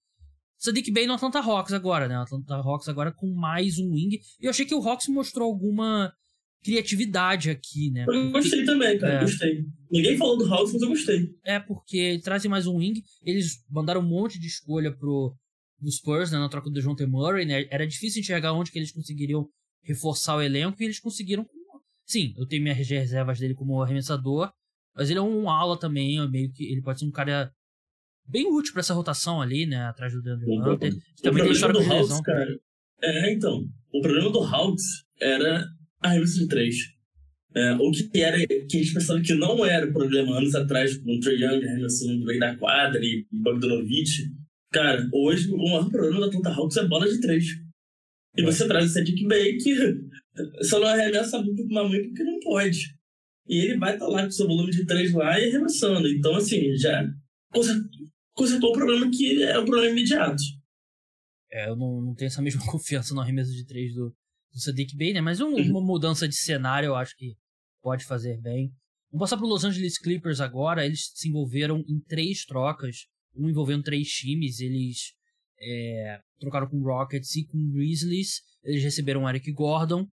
[0.58, 2.16] Sadiq Bey no Atlanta Hawks agora, né?
[2.16, 4.18] Atlanta Hawks agora com mais um wing.
[4.40, 6.12] E eu achei que o Hawks mostrou alguma
[6.66, 8.04] criatividade aqui, né?
[8.08, 9.20] Eu gostei também, cara, é.
[9.20, 9.64] gostei.
[9.88, 11.30] Ninguém falou do Hawks, mas eu gostei.
[11.44, 13.00] É, porque trazem mais um wing.
[13.22, 15.32] Eles mandaram um monte de escolha pro,
[15.78, 16.38] pro Spurs, né?
[16.38, 17.06] Na troca do John T.
[17.06, 17.66] Murray, né?
[17.70, 19.48] Era difícil enxergar onde que eles conseguiriam
[19.84, 21.46] reforçar o elenco e eles conseguiram.
[22.04, 24.50] Sim, eu tenho minhas reservas dele como arremessador,
[24.94, 27.52] mas ele é um ala também, é meio que ele pode ser um cara
[28.28, 29.84] bem útil para essa rotação ali, né?
[29.84, 30.92] Atrás do Deandre Hunter.
[31.22, 32.58] Também tem história do Hawks, cara.
[33.02, 33.64] É, então.
[33.92, 34.84] O problema do Hawks
[35.20, 35.64] era
[36.06, 36.76] arremesso de três.
[37.54, 40.94] É, o que era que a gente pensava que não era o problema anos atrás
[40.98, 44.30] com o Trey Young arremessando do meio da quadra e Bogdanovich.
[44.70, 47.46] Cara, hoje o maior problema da Atlanta Hawks é bola de três.
[48.36, 49.74] E você traz o Cedric Bay que
[50.64, 52.94] só não arremessa muito com uma mãe porque não pode.
[53.48, 56.06] E ele vai estar tá lá com seu volume de três lá e arremessando.
[56.08, 57.08] Então, assim, já
[58.34, 60.42] consertou o problema que é o problema imediato.
[61.50, 64.14] É, eu não, não tenho essa mesma confiança no arremesso de três do,
[64.56, 65.20] do Sadiq Bey, né?
[65.20, 65.70] Mas um, uhum.
[65.70, 67.36] uma mudança de cenário eu acho que
[67.82, 68.72] pode fazer bem.
[69.12, 70.84] Vamos passar para os Los Angeles Clippers agora.
[70.84, 74.58] Eles se envolveram em três trocas, um envolvendo três times.
[74.60, 75.12] Eles
[75.60, 78.40] é, trocaram com Rockets e com Grizzlies.
[78.64, 80.08] Eles receberam Eric Gordon.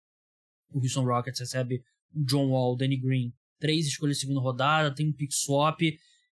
[0.71, 4.93] O Houston Rockets recebe o John Wall, Danny Green, três escolhas de segunda rodada.
[4.93, 5.79] Tem um pick swap,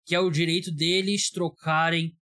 [0.05, 2.17] que é o direito deles trocarem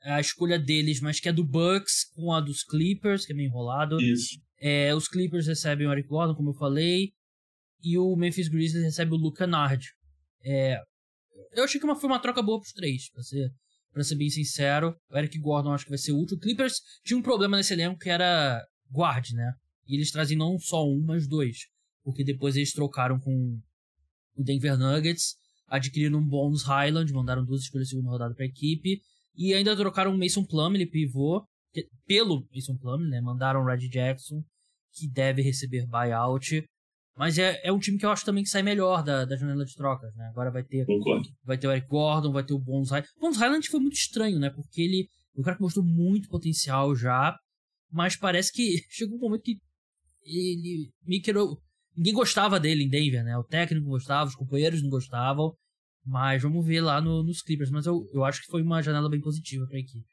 [0.00, 3.48] a escolha deles, mas que é do Bucks com a dos Clippers, que é meio
[3.48, 4.00] enrolado.
[4.00, 4.38] Isso.
[4.66, 7.12] É, os Clippers recebem o Eric Gordon, como eu falei,
[7.82, 9.86] e o Memphis Grizzlies recebe o Luca Nard.
[10.42, 10.80] É,
[11.52, 13.52] eu achei que uma, foi uma troca boa pros três, pra ser,
[14.00, 14.96] ser bem sincero.
[15.10, 16.38] O Eric Gordon acho que vai ser útil.
[16.38, 18.58] O Clippers tinha um problema nesse elenco que era
[18.90, 19.52] guard, né?
[19.86, 21.66] E eles trazem não só um, mas dois.
[22.02, 23.60] Porque depois eles trocaram com
[24.34, 25.36] o Denver Nuggets.
[25.68, 29.02] adquiriram um bônus Highland, mandaram duas escolhas de segunda rodada para a equipe.
[29.36, 31.46] E ainda trocaram o Mason Plumlee, pivô,
[32.06, 33.20] pelo Mason Plumlee, né?
[33.20, 34.42] Mandaram o Red Jackson,
[34.94, 36.64] que deve receber buyout.
[37.16, 39.64] Mas é, é um time que eu acho também que sai melhor da, da janela
[39.64, 40.26] de trocas, né?
[40.28, 41.28] Agora vai ter, Concordo.
[41.44, 43.08] vai ter o Eric Gordon, vai ter o Bones Highland.
[43.20, 44.50] Bones Highland foi muito estranho, né?
[44.50, 47.36] Porque ele o cara que mostrou muito potencial já,
[47.90, 49.58] mas parece que chegou um momento que
[50.24, 51.22] ele me.
[51.96, 53.36] Ninguém gostava dele em Denver, né?
[53.36, 55.54] O técnico gostava, os companheiros não gostavam.
[56.04, 57.70] Mas vamos ver lá no, nos Clippers.
[57.70, 60.04] Mas eu, eu acho que foi uma janela bem positiva pra equipe.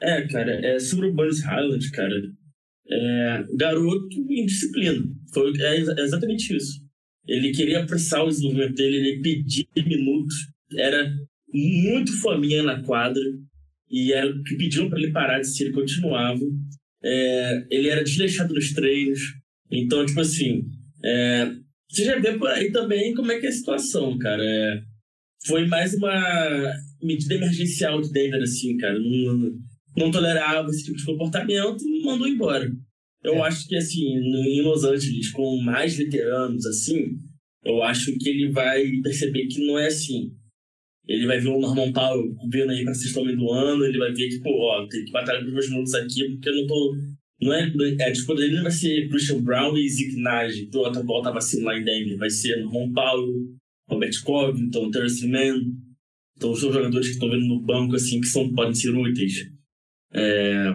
[0.00, 2.14] É, cara, é, sobre o Bones Highland, cara,
[2.90, 5.04] é, garoto indisciplina.
[5.32, 6.80] Foi, é, é exatamente isso.
[7.26, 10.34] Ele queria apressar o desenvolvimento dele, ele pedia minutos,
[10.74, 11.12] era
[11.52, 13.22] muito fominha na quadra,
[13.90, 16.40] e era o que pediam para ele parar de ser, ele continuava.
[17.02, 19.20] É, ele era desleixado nos treinos,
[19.70, 20.64] então, tipo assim,
[21.04, 21.52] é,
[21.90, 24.42] você já vê por aí também como é que é a situação, cara.
[24.42, 24.82] É,
[25.46, 28.98] foi mais uma medida emergencial de Denver, assim, cara.
[28.98, 29.52] Não,
[29.98, 32.70] não tolerava esse tipo de comportamento e mandou embora.
[33.22, 33.40] Eu é.
[33.48, 37.18] acho que, assim, em Los Angeles, com mais veteranos, assim,
[37.64, 40.32] eu acho que ele vai perceber que não é assim.
[41.06, 44.12] Ele vai ver o Norman Powell vindo aí pra sexto homem do ano, ele vai
[44.12, 46.96] ver que, pô, ó, tem que batalhar pelos meus minutos aqui, porque eu não tô.
[47.40, 50.76] Não é, é a disputa dele não vai ser Christian Brown e Zeke Nage, que
[50.76, 52.18] outra bola tava assim lá em Denver.
[52.18, 53.32] Vai ser Norman Powell,
[53.88, 55.72] Robert Covington, Terence Mann.
[56.36, 59.50] Então, são jogadores que estão vendo no banco, assim, que são, podem ser úteis.
[60.12, 60.72] É...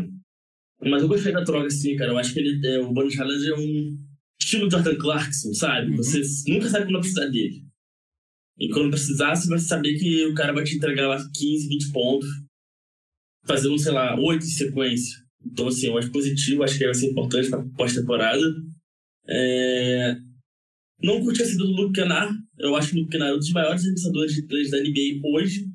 [0.81, 2.11] Mas eu gostei da troca, assim, cara.
[2.11, 3.97] Eu acho que ele, é, o Bonus Highland é um
[4.39, 5.91] estilo Jordan Clarkson, sabe?
[5.91, 5.97] Uhum.
[5.97, 7.63] Você nunca sabe quando precisar dele.
[8.59, 11.91] E quando precisar, você vai saber que o cara vai te entregar lá 15, 20
[11.91, 12.29] pontos,
[13.45, 15.23] fazendo, sei lá, 8 em sequência.
[15.45, 18.43] Então, assim, eu acho positivo, acho que vai ser importante para pós-temporada.
[19.27, 20.15] É...
[21.01, 22.33] Não curti a saída do Luke Kennard.
[22.59, 25.19] Eu acho que o Luke Kennard é um dos maiores arremessadores de três da NBA
[25.25, 25.67] hoje.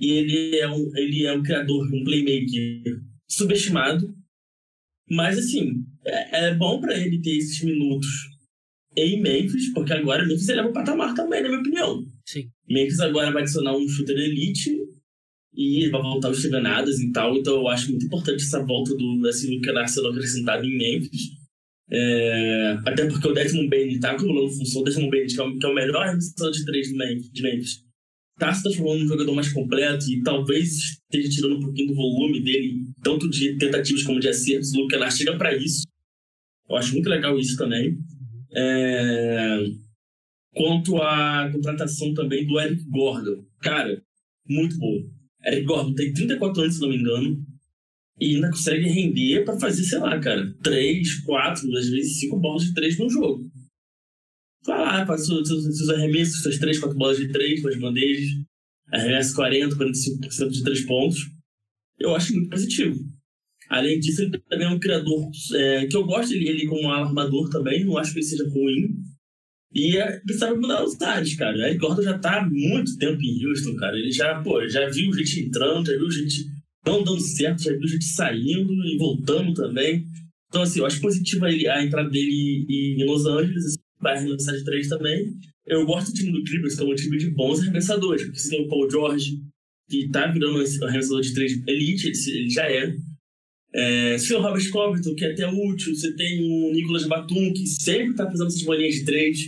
[0.00, 4.14] E ele é um, ele é um criador, um playmaker subestimado.
[5.08, 8.08] Mas, assim, é, é bom para ele ter esses minutos
[8.96, 12.06] em Memphis, porque agora Memphis eleva o patamar também, na minha opinião.
[12.26, 12.48] Sim.
[12.68, 14.76] Memphis agora vai adicionar um shooter elite
[15.54, 19.26] e vai voltar os cheganadas e tal, então eu acho muito importante essa volta do
[19.28, 21.40] assim, Luke sendo acrescentado em Memphis.
[21.92, 24.80] É, até porque o Desmond Bain está acumulando função.
[24.80, 27.84] O Desmond Bain, que é o, que é o melhor arremessador de três de Memphis,
[28.40, 32.42] está se transformando num jogador mais completo e talvez esteja tirando um pouquinho do volume
[32.42, 34.72] dele, tanto de tentativas como de acertos.
[34.72, 35.86] O Luke Kennard chega para isso.
[36.68, 37.98] Eu acho muito legal isso também.
[38.54, 39.58] É...
[40.54, 43.44] Quanto à contratação também do Eric Gordon.
[43.60, 44.02] Cara,
[44.48, 45.02] muito boa.
[45.44, 47.44] Eric Gordon tem 34 anos, se não me engano,
[48.18, 52.64] e ainda consegue render para fazer, sei lá, cara, 3, 4, às vezes 5 bolas
[52.64, 53.50] de 3 no jogo.
[54.64, 58.28] Vai lá, faz seus, seus, seus arremessos, suas 3, 4 bolas de 3, suas bandejas,
[58.92, 61.18] arremessa 40, 45% de 3 pontos.
[61.98, 62.98] Eu acho muito positivo.
[63.68, 67.48] Além disso, ele também é um criador é, que eu gosto dele ele como armador
[67.50, 68.96] também, não acho que ele seja ruim.
[69.72, 71.64] E é, precisava mudar os ares, cara.
[71.64, 73.96] Aí Gordon já tá há muito tempo em Houston, cara.
[73.96, 76.46] Ele já, pô, já viu gente entrando, já viu gente
[76.84, 80.04] não dando certo, já viu gente saindo e voltando também.
[80.48, 84.88] Então, assim, eu acho positiva a entrada dele em Los Angeles, vai arremessar de três
[84.88, 85.34] também.
[85.66, 88.50] Eu gosto do time do Clippers, que é um time de bons arremessadores, porque você
[88.50, 89.38] tem o Paul George,
[89.88, 92.94] que tá virando um arremessador de três elite, ele, já é.
[93.72, 95.94] É, você tem o Robert Covington, que é até útil.
[95.94, 99.38] Você tem o Nicolas Batum, que sempre está fazendo essas bolinhas de três.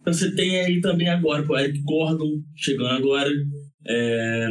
[0.00, 3.30] Então você tem aí também agora o Eric Gordon chegando agora.
[3.86, 4.48] É...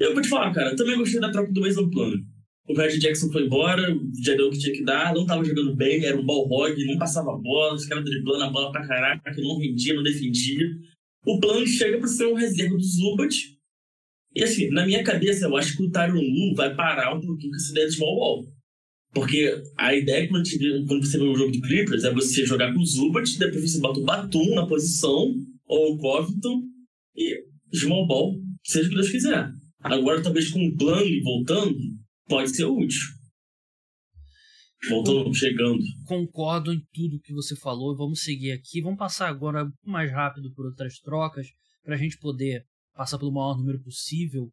[0.00, 2.33] Eu vou te falar, cara, também gostei da troca do Mason Plano.
[2.66, 3.82] O Red Jackson foi embora,
[4.22, 6.84] já deu o que tinha que dar, não estava jogando bem, era um ball hog,
[6.86, 10.66] não passava bola, os caras driblando a bola pra caraca, não rendia, não defendia.
[11.26, 13.54] O plano chega para ser um reserva do Zubat,
[14.34, 17.50] e assim, na minha cabeça, eu acho que o Tyron Lu vai parar um pouquinho
[17.50, 18.46] com essa ideia de small ball.
[19.12, 20.42] Porque a ideia quando,
[20.88, 23.80] quando você vê o jogo de Clippers é você jogar com o Zubat, depois você
[23.80, 25.32] bota o Batum na posição,
[25.66, 26.62] ou o Covington,
[27.16, 29.52] e small ball, seja o que Deus quiser.
[29.80, 31.78] Agora, talvez com o Plano voltando,
[32.26, 33.00] pode ser útil.
[34.88, 35.82] Voltando, chegando.
[36.04, 37.96] Concordo em tudo que você falou.
[37.96, 38.82] Vamos seguir aqui.
[38.82, 41.46] Vamos passar agora mais rápido por outras trocas,
[41.82, 44.50] para a gente poder passar pelo maior número possível.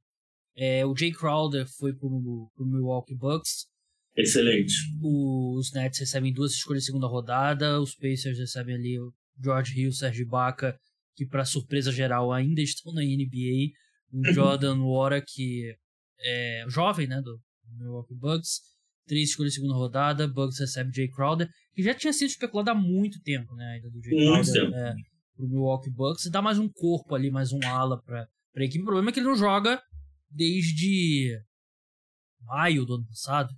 [0.55, 3.67] É, o Jay Crowder foi pro, pro Milwaukee Bucks.
[4.15, 4.73] Excelente.
[5.01, 7.79] Os Nets recebem duas escolhas de segunda rodada.
[7.79, 10.77] Os Pacers recebem ali o George Hill, Serge Ibaka,
[11.15, 13.71] que para surpresa geral ainda estão na NBA.
[14.11, 14.21] O.
[14.33, 15.73] Jordan Wara, que
[16.19, 17.39] é jovem, né, do
[17.77, 18.61] Milwaukee Bucks.
[19.07, 20.27] Três escolhas de segunda rodada.
[20.27, 24.01] Bucks recebe Jay Crowder, que já tinha sido especulado há muito tempo, né, ainda do
[24.01, 24.73] Jay muito Crowder.
[24.73, 24.93] É,
[25.35, 28.81] pro Milwaukee Bucks e dá mais um corpo ali, mais um ala pra, pra equipe.
[28.81, 29.81] O problema é que ele não joga
[30.29, 31.39] desde
[32.41, 33.53] maio do ano passado,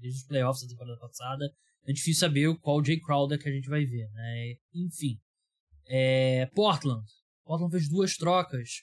[0.00, 1.50] desde os playoffs da temporada passada.
[1.86, 4.54] É difícil saber qual Jay Crowder que a gente vai ver, né?
[4.74, 5.18] Enfim.
[5.86, 7.04] É, Portland.
[7.44, 8.82] Portland fez duas trocas.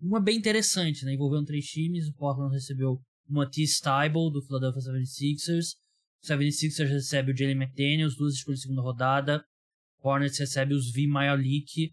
[0.00, 1.14] Uma bem interessante, né?
[1.14, 2.08] Envolvendo três times.
[2.08, 5.76] O Portland recebeu Matisse Tybalt, do Philadelphia 76ers.
[6.22, 9.44] O 76ers recebe o Jalen McDaniels, duas escolhas de segunda rodada.
[10.02, 11.06] O Hornets recebe os V.
[11.06, 11.92] Malik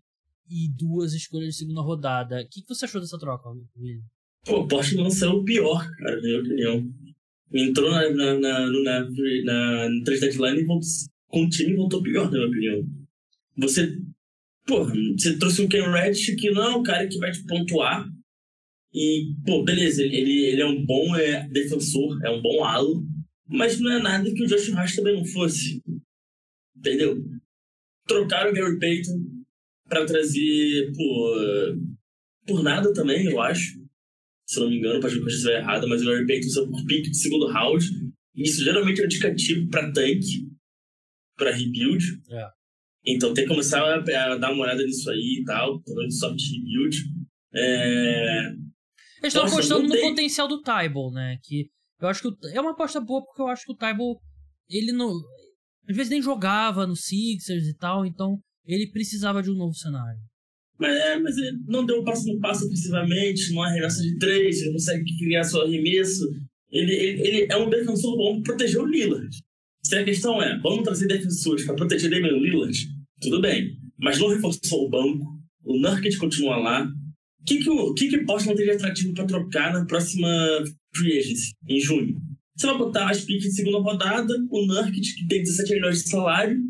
[0.50, 2.42] e duas escolhas de segunda rodada.
[2.42, 4.02] O que, você achou dessa troca, William?
[4.46, 6.94] Pô, Portland saiu o pior, cara, na minha opinião.
[7.54, 10.90] Entrou na, na, na, na, na, na trade deadline e voltou,
[11.28, 12.88] com o time voltou pior, na minha opinião.
[13.58, 13.98] Você,
[14.66, 18.11] porra, você trouxe um Ken Reddish que não é um cara que vai te pontuar.
[18.94, 23.06] E, pô, beleza, ele, ele é um bom é, defensor, é um bom alo,
[23.48, 25.82] mas não é nada que o Josh Hart também não fosse.
[26.76, 27.24] Entendeu?
[28.08, 29.24] Trocaram o Gary Payton
[29.88, 31.78] para trazer por,
[32.48, 33.82] por nada também, eu acho
[34.52, 36.86] se não me engano, pode que eu estiver errado, mas o Larry Payton saiu por
[36.86, 37.86] pique de segundo round.
[38.36, 40.50] E isso geralmente é um indicativo para tanque,
[41.38, 42.04] para rebuild.
[42.30, 42.50] É.
[43.06, 46.42] Então tem que começar a, a, dar uma olhada nisso aí e tal, falando soft
[46.52, 46.98] rebuild.
[47.54, 48.54] É...
[49.22, 51.38] Eles estão apostando no potencial do Tybal, né?
[51.44, 51.68] Que
[52.02, 54.20] eu acho que é uma aposta boa porque eu acho que o Tybal,
[54.70, 55.12] ele não.
[55.88, 60.20] Às vezes nem jogava no Sixers e tal, então ele precisava de um novo cenário.
[60.80, 64.74] Mas, é, mas ele não deu o próximo passo ofensivamente, não arremessa de três, ele
[64.74, 66.24] consegue criar seu arremesso.
[66.72, 69.30] Ele, ele, ele é um defensor bom para proteger o Lillard.
[69.84, 72.78] Se a questão é, vamos trazer defensores para proteger Damian Lillard,
[73.22, 73.78] tudo bem.
[74.00, 75.24] Mas não reforçou o banco,
[75.64, 76.88] o Nurkic continua lá.
[77.42, 80.28] O que, que, o que, que Boston teria atrativo para trocar na próxima
[80.96, 82.22] free agency, em junho?
[82.56, 86.10] Você vai botar as piques de segunda rodada, o Nurkic, que tem 17 milhões de
[86.10, 86.62] salário.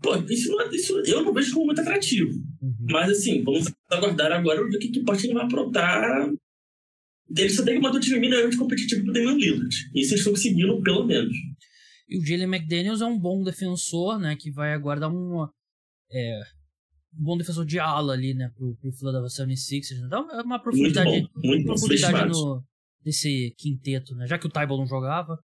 [0.00, 2.30] Pô, isso, isso eu não vejo como muito atrativo.
[2.60, 2.86] Uhum.
[2.90, 6.32] Mas assim, vamos aguardar agora o que que Portland vai aprontar.
[7.36, 9.74] Eles só tem que manter o time minimamente competitivo pro Damian Lillard.
[9.94, 11.34] Isso eles estão conseguindo, pelo menos.
[12.08, 14.36] E o Jalen McDaniels é um bom defensor, né?
[14.36, 15.48] Que vai aguardar um,
[16.12, 16.40] é,
[17.18, 18.50] um bom defensor de ala ali, né?
[18.56, 20.00] Pro, pro Philadelphia 76ers.
[20.00, 20.08] Né?
[20.08, 22.64] Dá uma profundidade, muito bom, muito profundidade no,
[23.04, 24.26] nesse quinteto, né?
[24.26, 25.38] Já que o Tybalt não jogava.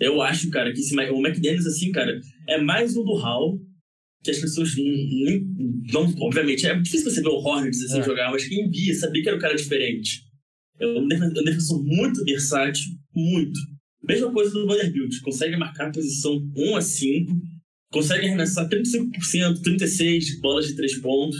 [0.00, 3.60] Eu acho, cara, que esse, o McDaniels, assim, cara, é mais um do Hall
[4.24, 4.74] que as pessoas
[5.92, 8.02] não, não, obviamente é difícil você ver o Hornets assim é.
[8.02, 10.24] jogar, mas quem via sabia que era um cara diferente.
[10.80, 13.60] É um defensor muito versátil, muito.
[14.02, 17.32] Mesma coisa do Vanderbilt, consegue marcar a posição 1 a 5,
[17.94, 21.38] consegue arremessar 35%, 36 de bolas de 3 pontos,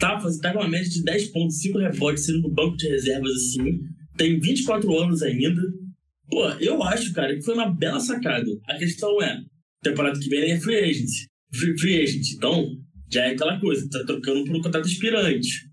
[0.00, 3.30] tá, tá com uma média de 10 pontos, 5 rebotes, sendo no banco de reservas
[3.32, 3.80] assim,
[4.16, 5.62] tem 24 anos ainda.
[6.28, 8.46] Pô, eu acho, cara, que foi uma bela sacada.
[8.68, 9.40] A questão é,
[9.82, 12.32] temporada que vem é free agency free agent.
[12.34, 12.66] Então,
[13.10, 15.70] já é aquela coisa, tá trocando por um contrato aspirante.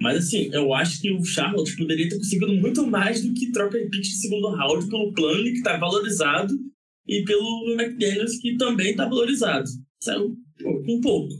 [0.00, 3.78] Mas assim, eu acho que o Charlotte poderia ter conseguido muito mais do que troca
[3.78, 6.54] de pick de segundo round pelo plano que está valorizado
[7.08, 9.68] e pelo McDaniels que também está valorizado.
[9.98, 11.32] Saiu um pouco.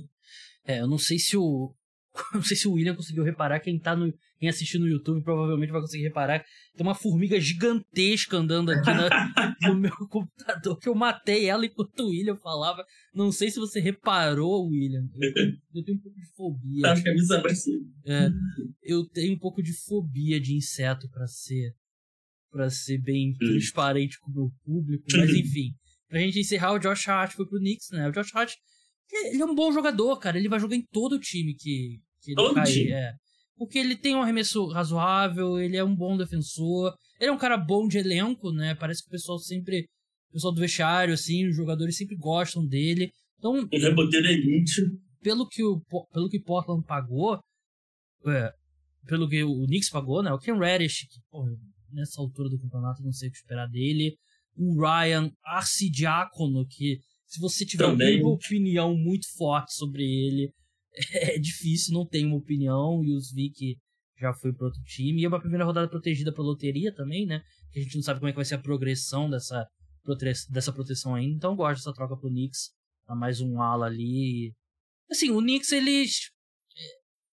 [0.64, 1.74] É, eu não sei se o.
[2.34, 5.70] Não sei se o William conseguiu reparar, quem tá no, quem assistir no YouTube provavelmente
[5.70, 6.44] vai conseguir reparar.
[6.76, 12.00] Tem uma formiga gigantesca andando aqui na, no meu computador, que eu matei ela enquanto
[12.00, 12.84] o William falava.
[13.14, 15.08] Não sei se você reparou, William.
[15.20, 16.82] Eu tenho, eu tenho um pouco de fobia.
[16.82, 17.42] Tá, acho que a missa
[18.06, 18.30] é,
[18.82, 21.72] Eu tenho um pouco de fobia de inseto para ser
[22.50, 25.72] para ser bem transparente com o meu público, mas enfim.
[26.08, 28.08] Pra gente encerrar, o Josh Hart foi pro Knicks, né?
[28.08, 28.54] O Josh Hart,
[29.12, 30.38] ele é um bom jogador, cara.
[30.38, 32.72] Ele vai jogar em todo o time que, que ele todo cair.
[32.72, 32.92] Time.
[32.92, 33.12] É.
[33.56, 37.56] Porque ele tem um arremesso razoável, ele é um bom defensor, ele é um cara
[37.56, 38.74] bom de elenco, né?
[38.74, 39.86] Parece que o pessoal sempre.
[40.30, 43.10] O pessoal do vestiário, assim, os jogadores sempre gostam dele.
[43.38, 43.68] Então.
[43.70, 44.82] Ele é boteiro elite.
[45.20, 45.80] Pelo que o
[46.12, 47.40] pelo que Portland pagou,
[48.26, 48.52] é,
[49.06, 50.32] pelo que o Knicks pagou, né?
[50.32, 51.44] O Ken Reddish, que, pô,
[51.92, 54.16] nessa altura do campeonato não sei o que esperar dele.
[54.56, 58.20] O Ryan Arcidiácono, que se você tiver Também.
[58.20, 60.52] uma opinião muito forte sobre ele,
[61.12, 63.04] é difícil, não tem uma opinião.
[63.04, 63.76] E os Vic
[64.18, 65.20] já foi para outro time.
[65.20, 67.40] E é uma primeira rodada protegida pela loteria também, né?
[67.70, 69.66] Que a gente não sabe como é que vai ser a progressão dessa,
[70.50, 71.36] dessa proteção ainda.
[71.36, 72.70] Então eu gosto dessa troca pro Knicks.
[73.06, 74.52] Dá mais um ala ali.
[75.10, 76.30] Assim, o Knicks, eles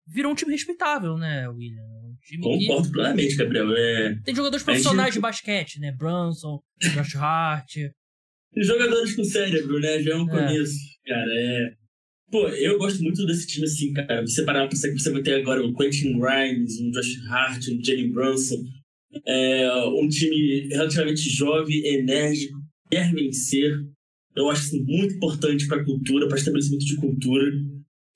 [0.08, 1.84] virou um time respeitável, né, William?
[1.84, 2.93] Um time Concordo que...
[2.93, 3.72] plenamente, Gabriel.
[3.76, 4.16] É...
[4.24, 5.16] Tem jogadores profissionais gente...
[5.16, 5.91] de basquete, né?
[5.91, 7.76] Brunson, Josh Hart.
[8.58, 10.01] Jogadores com cérebro, né?
[10.01, 10.32] Já é um é.
[10.32, 10.78] começo.
[11.06, 11.74] Cara, é.
[12.32, 14.22] Pô, eu gosto muito desse time assim, cara.
[14.22, 18.12] Você parar pra você vai ter agora o Quentin Grimes, um Josh Hart, um Jalen
[18.12, 18.64] Brunson.
[19.26, 22.58] É, um time relativamente jovem, enérgico,
[22.91, 23.80] quer vencer.
[24.36, 27.45] Eu acho isso muito importante para a cultura, para estabelecimento de cultura.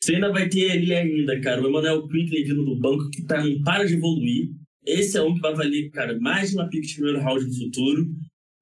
[0.02, 3.44] Você ainda vai ter ali ainda, cara, o Emmanuel Quickly vindo do banco que tá,
[3.44, 4.50] não para de evoluir.
[4.86, 7.54] Esse é um que vai valer, cara, mais de uma pick de primeiro round no
[7.54, 8.10] futuro.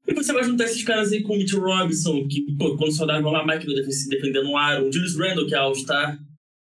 [0.07, 3.27] E você vai juntar esses caras aí com o Mitch Robinson, que, pô, quando saudável,
[3.27, 3.73] uma máquina
[4.09, 4.88] defendendo um aro.
[4.88, 6.17] O Julius Randle, que é All-Star.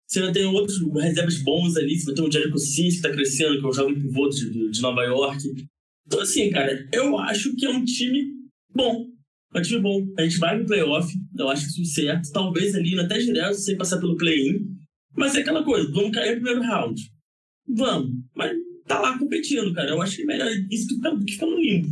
[0.06, 1.98] Você ainda tem outros reservas bons ali.
[1.98, 4.70] Você vai ter o Jericho Sims, que tá crescendo, que é o jovem pivô de,
[4.70, 5.42] de Nova York.
[6.06, 8.26] Então, assim, cara, eu acho que é um time
[8.72, 9.06] bom.
[9.54, 10.06] É um time bom.
[10.18, 12.32] A gente vai no playoff, eu acho que isso é certo.
[12.32, 14.60] Talvez ali até direto, sem passar pelo play-in.
[15.14, 17.00] Mas é aquela coisa, vamos cair no primeiro round.
[17.68, 18.10] Vamos.
[18.34, 18.52] Mas
[18.86, 19.90] tá lá competindo, cara.
[19.90, 21.88] Eu acho que é melhor isso que que ficar no limbo.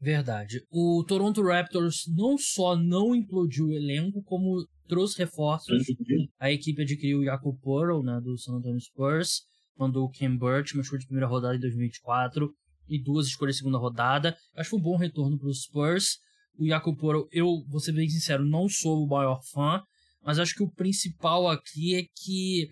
[0.00, 0.62] Verdade.
[0.70, 5.88] O Toronto Raptors não só não implodiu o elenco, como trouxe reforços.
[5.88, 6.26] Uhum.
[6.40, 9.42] A equipe adquiriu o Jacob Porro, né, do San Antonio Spurs,
[9.76, 12.52] mandou o Ken Burch, uma escolha de primeira rodada em 2024,
[12.88, 14.36] e duas escolhas de segunda rodada.
[14.56, 16.18] Acho que foi um bom retorno para os Spurs.
[16.58, 19.80] O Jacob Porro, eu, vou ser bem sincero, não sou o maior fã,
[20.24, 22.68] mas acho que o principal aqui é que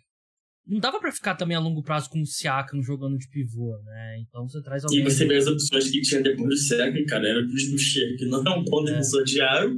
[0.67, 4.19] não dava para ficar também a longo prazo com o Siakam jogando de pivô, né?
[4.21, 4.99] Então você traz alguém...
[4.99, 8.27] E você vê as opções que tinha depois do Siakam, cara, era o Boucher, que
[8.27, 8.91] não é um bom é.
[8.91, 9.77] defensor de aro,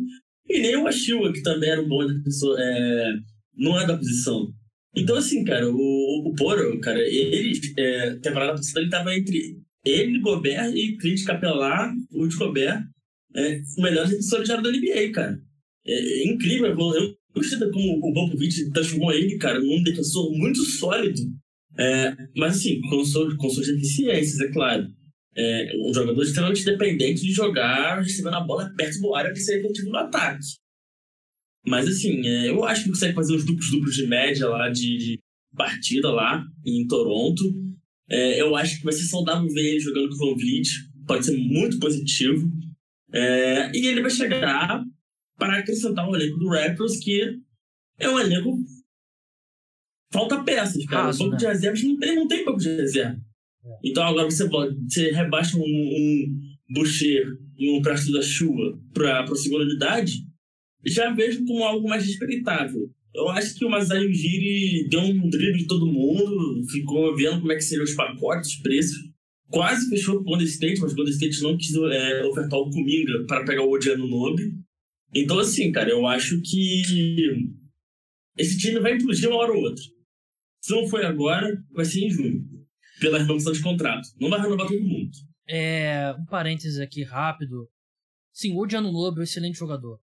[0.49, 3.13] e nem o Ashua, que também era um bom defensor, é...
[3.55, 4.51] não é da posição.
[4.97, 10.21] Então, assim, cara, o, o Poro, cara, ele, é, temporada passada, ele tava entre ele,
[10.21, 12.83] Gobert e Clint Capelar, o de Gobert,
[13.39, 15.41] é, o melhor defensor de aro da NBA, cara.
[15.87, 21.21] É, é incrível, eu Gostei como o Popovich transformou ele, cara, num defensor muito sólido.
[21.79, 24.89] É, mas, assim, com, suas, com suas deficiências, é claro.
[25.37, 29.61] É, um jogador extremamente dependente de jogar recebendo a bola perto do área para ser
[29.61, 30.45] efetivo no ataque.
[31.65, 34.97] Mas, assim, é, eu acho que consegue fazer os duplos duplos de média lá de,
[34.97, 35.19] de
[35.55, 37.45] partida lá em Toronto.
[38.11, 40.69] É, eu acho que vai ser saudável ver ele jogando com o Van Vliet.
[41.07, 42.51] Pode ser muito positivo.
[43.13, 44.85] É, e ele vai chegar
[45.37, 47.39] para acrescentar o elenco do Raptors, que
[47.99, 48.59] é um elenco.
[50.13, 51.05] Falta peças, cara.
[51.05, 51.39] Raso, o banco né?
[51.39, 53.21] de reservas não tem, não tem banco de reserva.
[53.65, 53.79] É.
[53.85, 56.41] Então agora você, você rebaixa um, um
[56.71, 60.25] Boucher e um Presto da Chuva para a segunda unidade,
[60.87, 62.91] já vejo como algo mais respeitável.
[63.15, 67.53] Eu acho que o Masai Ujiri deu um drible de todo mundo, ficou vendo como
[67.53, 68.99] é que seriam os pacotes, os preços.
[69.51, 72.71] Quase fechou com o Golden State, mas o Golden State não quis é, ofertar o
[72.71, 74.55] Kuminga para pegar o Odiano Nobe.
[75.15, 76.83] Então, assim, cara, eu acho que
[78.37, 79.83] esse time vai implodir uma hora ou outra.
[80.61, 82.47] Se não foi agora, vai ser em junho.
[83.01, 84.09] Pela renovação de contrato.
[84.21, 85.11] Não vai renovar todo mundo.
[85.49, 87.71] É, um parênteses aqui rápido.
[88.33, 89.99] Sim, o Odiano Nobe é um excelente jogador.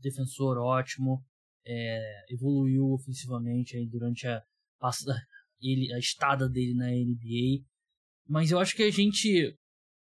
[0.00, 1.24] Defensor ótimo.
[1.64, 4.42] É, evoluiu ofensivamente aí durante a,
[4.80, 7.64] a, a estada dele na NBA.
[8.28, 9.56] Mas eu acho que a gente.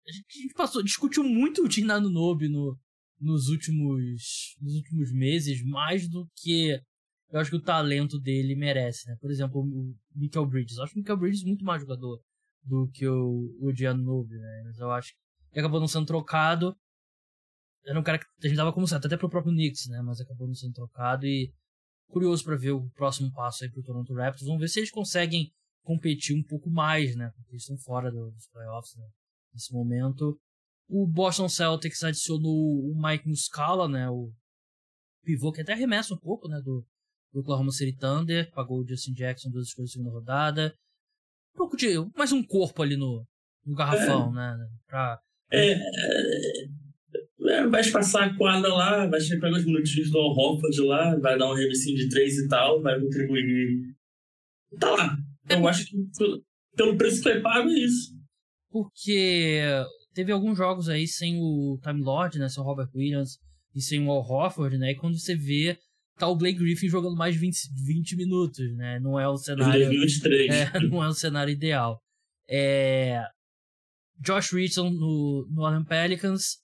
[0.06, 2.78] A gente passou, discutiu muito o Dinano Nobe no,
[3.20, 6.80] nos últimos, nos últimos meses, mais do que
[7.30, 9.16] eu acho que o talento dele merece, né?
[9.20, 10.78] Por exemplo, o Michael Bridges.
[10.78, 12.20] Eu acho o Michael Bridges muito mais jogador
[12.62, 14.62] do que o, o Giannucci, né?
[14.64, 15.12] Mas eu acho
[15.52, 16.74] que acabou não sendo trocado.
[17.84, 20.00] Era um cara que a gente dava como certo, até pro próprio Knicks, né?
[20.02, 21.52] Mas acabou não sendo trocado e
[22.08, 24.46] curioso para ver o próximo passo aí pro Toronto Raptors.
[24.46, 25.52] Vamos ver se eles conseguem
[25.88, 27.32] competir um pouco mais, né?
[27.34, 29.06] Porque eles estão fora dos playoffs, né?
[29.54, 30.38] Nesse momento.
[30.86, 34.08] O Boston Celtics adicionou o Mike Muscala, né?
[34.10, 34.30] O
[35.24, 36.60] pivô que até arremessa um pouco, né?
[36.62, 36.86] Do,
[37.32, 38.50] do Oklahoma City Thunder.
[38.52, 40.74] Pagou o Justin Jackson duas escolhas de segunda rodada.
[41.54, 41.94] Um pouco de...
[42.14, 43.26] Mais um corpo ali no,
[43.64, 44.34] no garrafão, é.
[44.34, 44.68] né?
[44.86, 45.18] Pra...
[45.50, 45.72] É,
[47.48, 51.50] é, vai passar a quadra lá, vai chegar uns minutinhos do Horford lá, vai dar
[51.50, 53.94] um revicinho de três e tal, vai contribuir.
[54.78, 55.27] Tá lá.
[55.48, 55.96] Eu acho que
[56.76, 58.12] pelo, preço que foi pago é isso.
[58.70, 59.60] Porque
[60.14, 62.48] teve alguns jogos aí sem o Time Lord, né?
[62.48, 63.38] Sem o Robert Williams
[63.74, 64.92] e sem o Al Horford, né?
[64.92, 65.78] E quando você vê,
[66.18, 69.00] tá o Blake Griffin jogando mais de 20, 20 minutos, né?
[69.00, 69.86] Não é o cenário.
[69.86, 70.50] 2023.
[70.50, 72.00] É, não é o cenário ideal.
[72.48, 73.22] É,
[74.20, 76.58] Josh Richardson no, no Orlando Pelicans.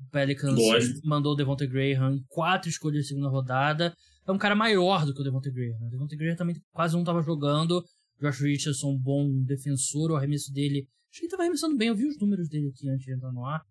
[0.00, 0.58] O Pelicans
[1.04, 3.94] mandou o Devontae Graham em quatro escolhas de segunda rodada.
[4.26, 5.86] É um cara maior do que o Devontae Graham.
[5.86, 7.84] O Devontae Graham também quase não estava jogando.
[8.20, 11.94] Josh Richardson, um bom defensor, o arremesso dele Acho que ele tava arremessando bem, eu
[11.94, 13.62] vi os números dele aqui antes de entrar no ar.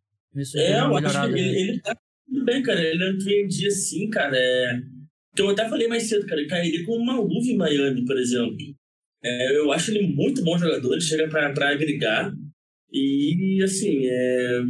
[0.55, 1.93] é, eu acho que ele, ele tá
[2.25, 2.81] tudo bem, cara.
[2.81, 4.33] Ele entrou em dia assim, cara.
[4.33, 4.81] É...
[5.33, 6.39] Então, eu até falei mais cedo, cara.
[6.39, 8.55] Ele cairia com uma luva em Miami, por exemplo.
[9.21, 12.33] É, eu acho ele muito bom jogador, ele chega pra, pra agregar.
[12.93, 14.61] E, assim, é...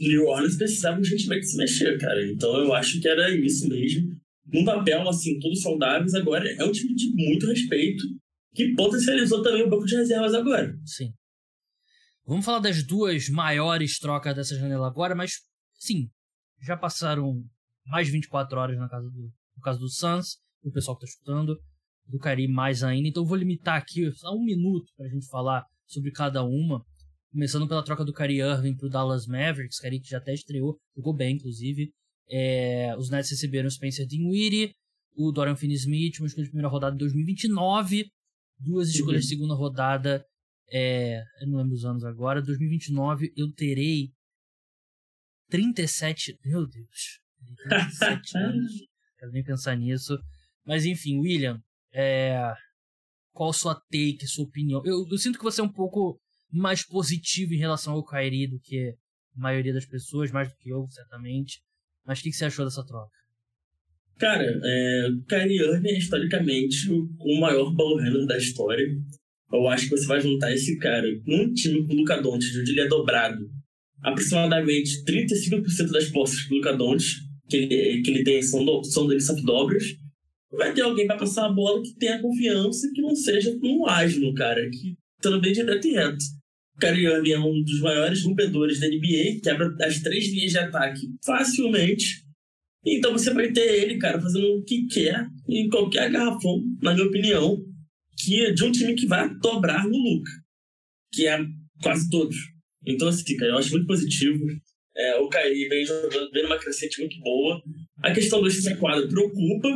[0.00, 2.26] New Orleans precisava urgentemente se mexer, cara.
[2.26, 4.16] Então, eu acho que era isso mesmo.
[4.52, 8.02] Num papel, assim, todos saudáveis, agora é um time de muito respeito
[8.54, 10.74] que potencializou também o banco de reservas agora.
[10.84, 11.12] Sim.
[12.26, 15.32] Vamos falar das duas maiores trocas dessa janela agora, mas
[15.74, 16.08] sim,
[16.60, 17.42] já passaram
[17.86, 21.10] mais de 24 horas na casa do, no caso do Suns, o pessoal que tá
[21.10, 21.58] escutando,
[22.06, 23.08] do Kyrie mais ainda.
[23.08, 26.84] Então vou limitar aqui só um minuto pra gente falar sobre cada uma.
[27.32, 31.14] Começando pela troca do Kyrie Irving pro Dallas Mavericks, Kyrie que já até estreou, jogou
[31.14, 31.90] bem, inclusive.
[32.28, 34.72] É, os Nets receberam o Spencer Dinwiddie,
[35.16, 38.10] o Dorian Finney-Smith, uma escolha de primeira rodada em 2029,
[38.60, 40.24] duas escolhas de segunda rodada,
[40.70, 44.12] é, eu não lembro os anos agora, 2029 eu terei
[45.48, 47.20] 37, meu Deus,
[47.64, 48.72] 37 anos,
[49.18, 50.16] quero nem pensar nisso,
[50.64, 51.60] mas enfim, William,
[51.92, 52.54] é,
[53.32, 54.82] qual sua take, sua opinião?
[54.84, 56.20] Eu, eu, sinto que você é um pouco
[56.52, 58.94] mais positivo em relação ao Kyrie do que
[59.36, 61.62] a maioria das pessoas, mais do que eu, certamente.
[62.04, 63.19] Mas o que, que você achou dessa troca?
[64.20, 67.96] Cara, é, Kyrie Irving é historicamente o maior ball
[68.26, 68.86] da história.
[69.50, 72.82] Eu acho que você vai juntar esse cara num time com o Doncic, onde ele
[72.82, 73.50] é dobrado.
[74.02, 79.20] Aproximadamente 35% das posses do Doncic que ele, que ele tem são, do, são dele
[79.20, 79.84] só dobras.
[80.52, 84.34] Vai ter alguém para passar a bola que tenha confiança, que não seja um asno,
[84.34, 86.24] cara, que também direto e reto.
[86.78, 91.08] Kyrie Irving é um dos maiores rompedores da NBA, quebra as três linhas de ataque
[91.24, 92.29] facilmente
[92.84, 97.06] então você vai ter ele, cara, fazendo o que quer em qualquer garrafão, na minha
[97.06, 97.62] opinião,
[98.18, 100.30] que é de um time que vai dobrar no Luca,
[101.12, 101.38] que é
[101.82, 102.36] quase todos.
[102.86, 104.38] Então, assim, cara, eu acho muito positivo.
[104.96, 107.62] É, o Caí vem jogando, vem numa crescente muito boa.
[108.02, 109.68] A questão do x quadro preocupa,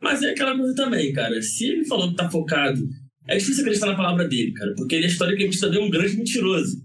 [0.00, 1.40] mas é aquela coisa também, cara.
[1.40, 2.80] Se ele falou que tá focado,
[3.26, 6.76] é difícil acreditar na palavra dele, cara, porque ele é historicamente também um grande mentiroso.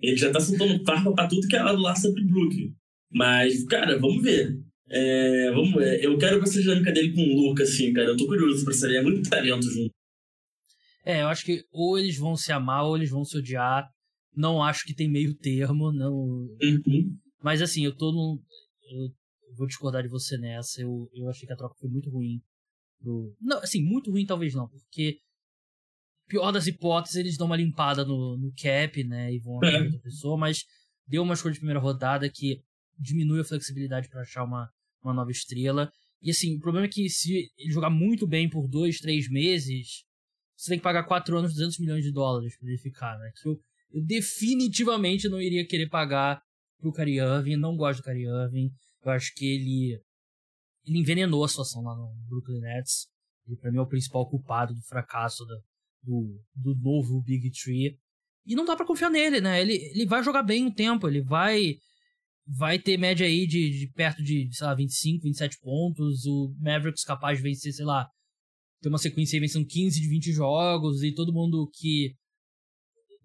[0.00, 2.72] Ele já tá soltando farpa pra tudo que é lado lá sobre Brooklyn.
[3.10, 4.56] Mas, cara, vamos ver.
[4.88, 8.08] É, vamos, é, eu quero ver essa dinâmica dele com o Luca, assim, cara.
[8.08, 8.96] Eu tô curioso pra saber.
[8.96, 9.92] É muito talento junto.
[11.04, 13.88] É, eu acho que ou eles vão se amar ou eles vão se odiar.
[14.34, 16.14] Não acho que tem meio termo, não.
[16.14, 17.16] Uhum.
[17.42, 18.42] Mas assim, eu tô num.
[18.90, 19.12] Eu
[19.56, 20.80] vou discordar de você nessa.
[20.80, 22.40] Eu, eu achei que a troca foi muito ruim.
[23.00, 23.34] Pro...
[23.40, 25.18] Não, assim, muito ruim talvez não, porque.
[26.28, 29.32] Pior das hipóteses, eles dão uma limpada no, no cap, né?
[29.32, 29.82] E vão achar é.
[29.84, 30.64] outra pessoa, mas
[31.06, 32.60] deu uma escolha de primeira rodada que
[32.98, 34.68] diminui a flexibilidade para achar uma,
[35.06, 35.90] uma nova estrela.
[36.22, 40.04] E assim, o problema é que se ele jogar muito bem por dois, três meses,
[40.56, 43.30] você tem que pagar quatro anos 200 milhões de dólares para ele ficar, né?
[43.40, 43.60] Que eu,
[43.92, 46.40] eu, definitivamente não iria querer pagar
[46.78, 48.70] pro Kyrie Irving, não gosto do Kyrie Irving.
[49.04, 50.00] Eu acho que ele
[50.86, 53.08] ele envenenou a situação lá no Brooklyn Nets.
[53.46, 55.62] Ele para mim é o principal culpado do fracasso do,
[56.02, 57.98] do, do novo Big Tree.
[58.46, 59.60] E não dá para confiar nele, né?
[59.60, 61.76] Ele, ele vai jogar bem um tempo, ele vai
[62.46, 66.24] vai ter média aí de, de, perto de, sei lá, 25, 27 pontos.
[66.26, 68.06] O Mavericks capaz de vencer, sei lá,
[68.80, 72.14] ter uma sequência aí vencendo 15 de 20 jogos e todo mundo que.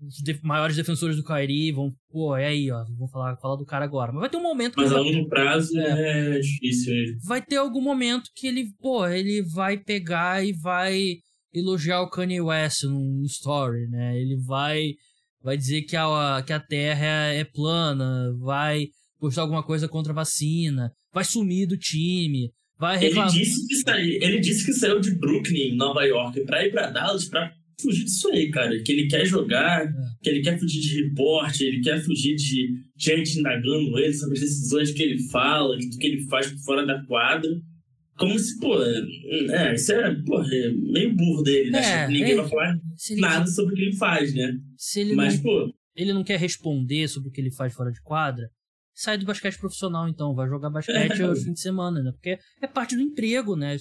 [0.04, 3.86] Os maiores defensores do Kyrie vão, pô, é aí, ó, vou falar, falar do cara
[3.86, 4.12] agora.
[4.12, 4.74] Mas vai ter um momento.
[4.76, 6.92] Mas a longo prazo é, é difícil.
[7.24, 11.18] Vai ter algum momento que ele, pô, ele vai pegar e vai
[11.54, 14.20] elogiar o Kanye West num story, né?
[14.20, 14.94] Ele vai
[15.44, 18.88] vai dizer que a, que a Terra é plana, vai
[19.22, 23.32] postar alguma coisa contra a vacina, vai sumir do time, vai reclamar.
[23.32, 26.90] Ele disse que saiu, ele disse que saiu de Brooklyn, Nova York, pra ir pra
[26.90, 28.82] Dallas pra fugir disso aí, cara.
[28.82, 29.92] Que ele quer jogar, é.
[30.24, 34.42] que ele quer fugir de reporte, ele quer fugir de gente indagando ele sobre as
[34.42, 37.52] decisões que ele fala, do que ele faz por fora da quadra.
[38.18, 42.04] Como se, pô, é, isso é, pô, é meio burro dele, né?
[42.04, 42.80] É, Ninguém é, vai falar
[43.18, 44.54] nada sobre o que ele faz, né?
[45.16, 45.74] Mas, não, pô.
[45.96, 48.50] Ele não quer responder sobre o que ele faz fora de quadra
[48.94, 52.12] sai do basquete profissional, então, vai jogar basquete no fim de semana, né?
[52.12, 53.78] Porque é parte do emprego, né?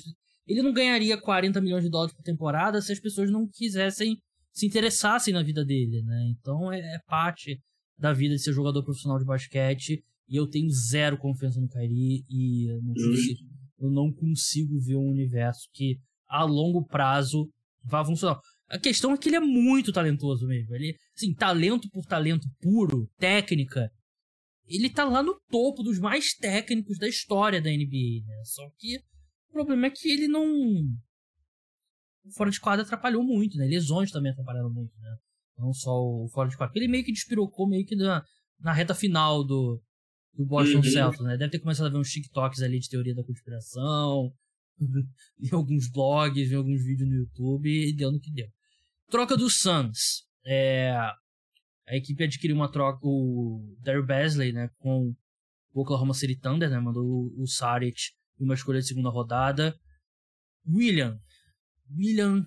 [0.47, 4.17] Ele não ganharia 40 milhões de dólares por temporada se as pessoas não quisessem,
[4.53, 6.29] se interessassem na vida dele, né?
[6.31, 7.61] Então é, é parte
[7.99, 10.03] da vida de ser jogador profissional de basquete.
[10.29, 13.41] E eu tenho zero confiança no Kyrie e eu não, consigo,
[13.81, 15.99] eu não consigo ver um universo que
[16.29, 17.49] a longo prazo
[17.85, 18.39] vá funcionar.
[18.69, 20.75] A questão é que ele é muito talentoso mesmo.
[20.77, 23.91] Ele, assim, talento por talento puro, técnica,
[24.71, 28.43] ele tá lá no topo dos mais técnicos da história da NBA, né?
[28.45, 28.99] Só que
[29.49, 30.45] o problema é que ele não.
[32.25, 33.67] O fora de quadra atrapalhou muito, né?
[33.67, 35.17] Lesões também atrapalharam muito, né?
[35.59, 36.73] Não só o fora de quadra.
[36.77, 38.25] Ele meio que despirocou meio que na,
[38.61, 39.83] na reta final do,
[40.35, 40.85] do Boston uhum.
[40.85, 41.37] Celtics, né?
[41.37, 44.33] Deve ter começado a ver uns TikToks ali de teoria da conspiração,
[45.41, 48.47] em alguns blogs, em alguns vídeos no YouTube, e deu no que deu.
[49.11, 50.25] Troca do Suns.
[50.47, 50.95] É,
[51.91, 55.13] a equipe adquiriu uma troca, o Daryl Basley, né, com
[55.75, 59.77] o Oklahoma City Thunder, né, mandou o, Saric uma escolha de segunda rodada.
[60.67, 61.19] William,
[61.93, 62.47] William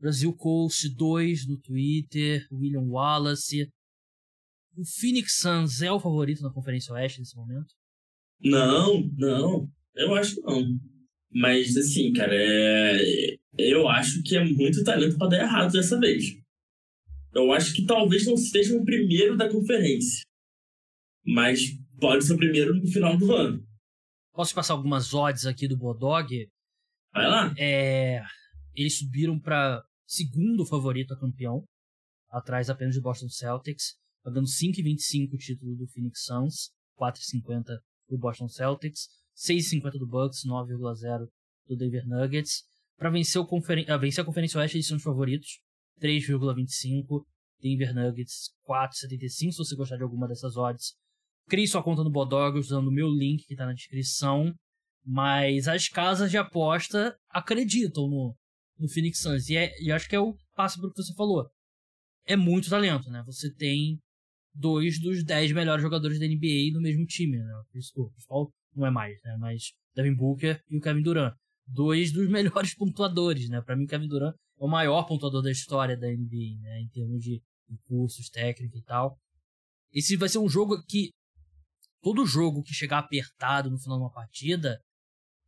[0.00, 3.70] Brasil Coast 2 no Twitter, William Wallace.
[4.76, 7.72] O Phoenix Suns é o favorito na Conferência Oeste nesse momento?
[8.42, 9.70] Não, não.
[9.94, 10.66] Eu acho não.
[11.32, 13.36] Mas, assim, cara, é...
[13.56, 16.39] eu acho que é muito talento para dar errado dessa vez.
[17.34, 20.22] Eu acho que talvez não seja o primeiro da conferência.
[21.24, 21.60] Mas
[21.98, 23.64] pode ser o primeiro no final do ano.
[24.32, 26.48] Posso passar algumas odds aqui do Bodog?
[27.12, 27.54] Vai lá.
[27.58, 28.22] É,
[28.74, 31.64] eles subiram para segundo favorito a campeão,
[32.30, 37.64] atrás apenas do Boston Celtics, pagando 5,25 o título do Phoenix Suns, 4,50
[38.08, 41.26] do Boston Celtics, 6,50 do Bucks, 9,0
[41.66, 42.64] do Denver Nuggets.
[42.96, 45.60] Para vencer, conferen uh, vencer a Conferência Oeste, eles são os favoritos,
[46.00, 47.24] 3,25.
[47.62, 50.94] Denver Nuggets, 4,75 se você gostar de alguma dessas odds.
[51.48, 54.54] Crie sua conta no Bodog usando o meu link que está na descrição.
[55.04, 58.36] Mas as casas de aposta acreditam no,
[58.78, 59.48] no Phoenix Suns.
[59.48, 61.48] E, é, e acho que é o passo para o que você falou.
[62.26, 63.22] É muito talento, né?
[63.26, 63.98] Você tem
[64.54, 67.56] dois dos dez melhores jogadores da NBA no mesmo time, né?
[67.56, 69.36] O principal não é mais, né?
[69.38, 71.34] Mas Devin Booker e o Kevin Durant.
[71.66, 73.60] Dois dos melhores pontuadores, né?
[73.62, 76.82] Para mim, Kevin Durant o maior pontuador da história da NBA, né?
[76.82, 79.18] Em termos de recursos, técnica e tal.
[79.90, 81.10] Esse vai ser um jogo que
[82.02, 84.78] todo jogo que chegar apertado no final de uma partida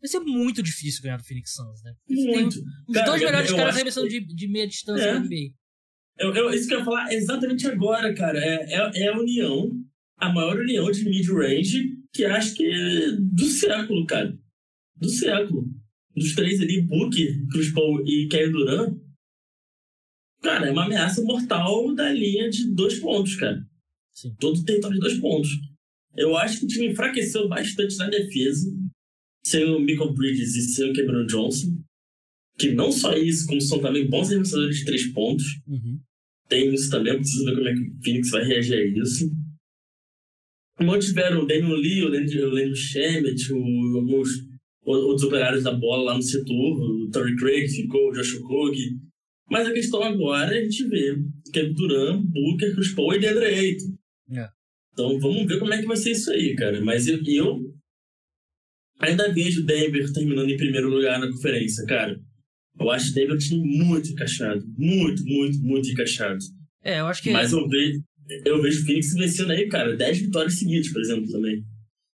[0.01, 1.95] vai ser muito difícil ganhar do Phoenix Suns, né?
[2.09, 2.59] Muito.
[2.89, 4.21] Os cara, dois melhores caras arremessando que...
[4.21, 5.13] de, de meia distância é.
[5.13, 5.55] da NBA.
[6.19, 8.39] Eu, eu, isso que eu ia falar exatamente agora, cara.
[8.39, 9.71] É, é, é a união,
[10.17, 14.37] a maior união de mid-range que acho que é do século, cara.
[14.97, 15.67] Do século.
[16.15, 19.02] Dos três ali, Booker, Chris Paul e Kevin Durant,
[20.43, 23.65] cara, é uma ameaça mortal da linha de dois pontos, cara.
[24.13, 24.35] Sim.
[24.39, 25.51] Todo o território de dois pontos.
[26.17, 28.71] Eu acho que o time enfraqueceu bastante na defesa,
[29.45, 31.79] sem o Michael Bridges e sem o Cameron Johnson.
[32.59, 35.45] Que não só isso, como são também bons arremessadores de três pontos.
[35.67, 35.99] Uhum.
[36.49, 39.31] Tem isso também, eu preciso ver como é que o Phoenix vai reagir a isso.
[40.77, 44.29] Como tiveram o Daniel Lee, o Lenny Shemet, alguns
[44.85, 48.99] outros operários da bola lá no setor, o Torrey Craig ficou, o Josh Okogie.
[49.53, 51.23] Mas a questão agora é a gente ver
[51.53, 53.99] Kevin Durant, Booker, Chris Paul e DeAndre Ayton.
[54.31, 54.49] É.
[54.95, 56.83] Então vamos ver como é que vai ser isso aí, cara.
[56.83, 57.61] Mas eu, eu
[58.99, 62.19] ainda vejo Denver terminando em primeiro lugar na conferência, cara.
[62.81, 64.65] Eu acho Denver um time muito encaixado.
[64.75, 66.39] Muito, muito, muito encaixado.
[66.83, 67.31] É, eu acho que.
[67.31, 68.03] Mas eu vejo,
[68.47, 69.95] eu vejo o Phoenix vencendo aí, cara.
[69.95, 71.63] 10 vitórias seguidas, por exemplo, também.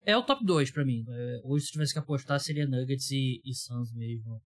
[0.05, 1.03] É o top 2 pra mim.
[1.09, 4.39] É, hoje, se tivesse que apostar, seria Nuggets e, e Suns mesmo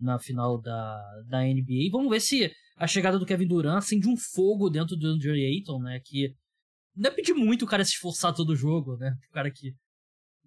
[0.00, 1.90] na final da, da NBA.
[1.90, 5.80] Vamos ver se a chegada do Kevin Durant acende um fogo dentro do Andre Ayton,
[5.80, 6.00] né?
[6.04, 6.32] Que
[6.96, 9.14] não é pedir muito o cara se esforçar todo o jogo, né?
[9.30, 9.72] O cara que.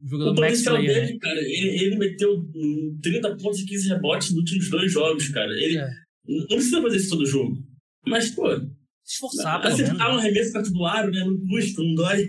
[0.02, 1.20] O jogador o potencial player, dele, né?
[1.20, 2.45] cara, ele, ele meteu
[3.02, 5.52] 30 pontos e 15 rebotes nos últimos dois jogos, cara.
[5.54, 5.89] Ele é.
[6.28, 7.58] não precisa fazer isso todo jogo.
[8.06, 8.48] Mas, pô.
[9.04, 11.24] Se esforçar, pelo Acertar um arremesso perto do aro, né?
[11.24, 12.28] Não custa, não dói.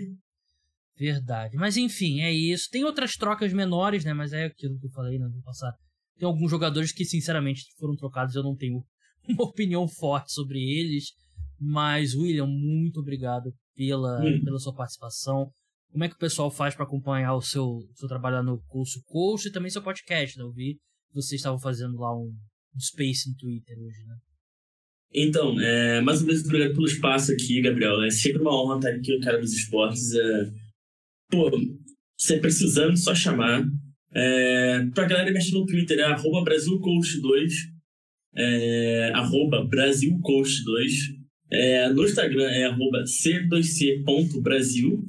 [0.97, 1.55] Verdade.
[1.57, 2.69] Mas enfim, é isso.
[2.71, 4.13] Tem outras trocas menores, né?
[4.13, 5.27] Mas é aquilo que eu falei, né?
[5.31, 5.73] Vou passar.
[6.19, 8.35] Tem alguns jogadores que, sinceramente, foram trocados.
[8.35, 8.83] Eu não tenho
[9.27, 11.13] uma opinião forte sobre eles.
[11.59, 14.41] Mas, William, muito obrigado pela, hum.
[14.43, 15.49] pela sua participação.
[15.91, 19.01] Como é que o pessoal faz para acompanhar o seu, seu trabalho lá no Coast
[19.05, 20.43] Coast e também seu podcast, né?
[20.43, 22.31] Eu vi que vocês estavam fazendo lá um,
[22.75, 24.15] um Space no Twitter hoje, né?
[25.11, 28.03] Então, é, mais uma vez, obrigado pelo espaço aqui, Gabriel.
[28.03, 30.13] É sempre uma honra estar aqui no cara dos esportes.
[30.13, 30.51] É,
[31.31, 31.49] pô,
[32.15, 33.65] você precisando, só chamar.
[34.13, 37.51] É, pra galera mexer no Twitter, é arroba BrasilCoach2,
[38.35, 41.17] é, arroba BrasilCoach2.
[41.51, 45.03] É, no Instagram é arroba c2c.brasil.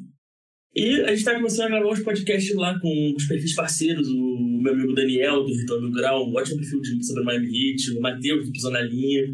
[0.74, 4.61] E a gente está começando a gravar uns podcasts lá com os perfis parceiros, o
[4.62, 8.01] meu amigo Daniel, do Retorno Grau, um ótimo perfil de, sobre o Miami Heat, o
[8.01, 9.24] Matheus, do Pisou na Linha,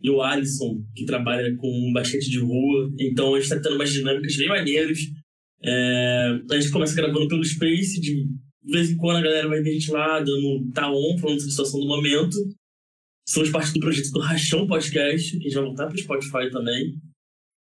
[0.00, 2.94] e o Alisson, que trabalha com basquete de rua.
[3.00, 5.00] Então a gente está tendo umas dinâmicas bem maneiras.
[5.64, 8.28] É, a gente começa gravando pelo Space, de,
[8.66, 11.38] de vez em quando a galera vai ver a gente lá, dando tá on, falando
[11.38, 12.36] sobre a situação do momento.
[13.28, 16.50] Somos parte do projeto do Rachão Podcast, que a gente vai voltar para o Spotify
[16.50, 17.00] também.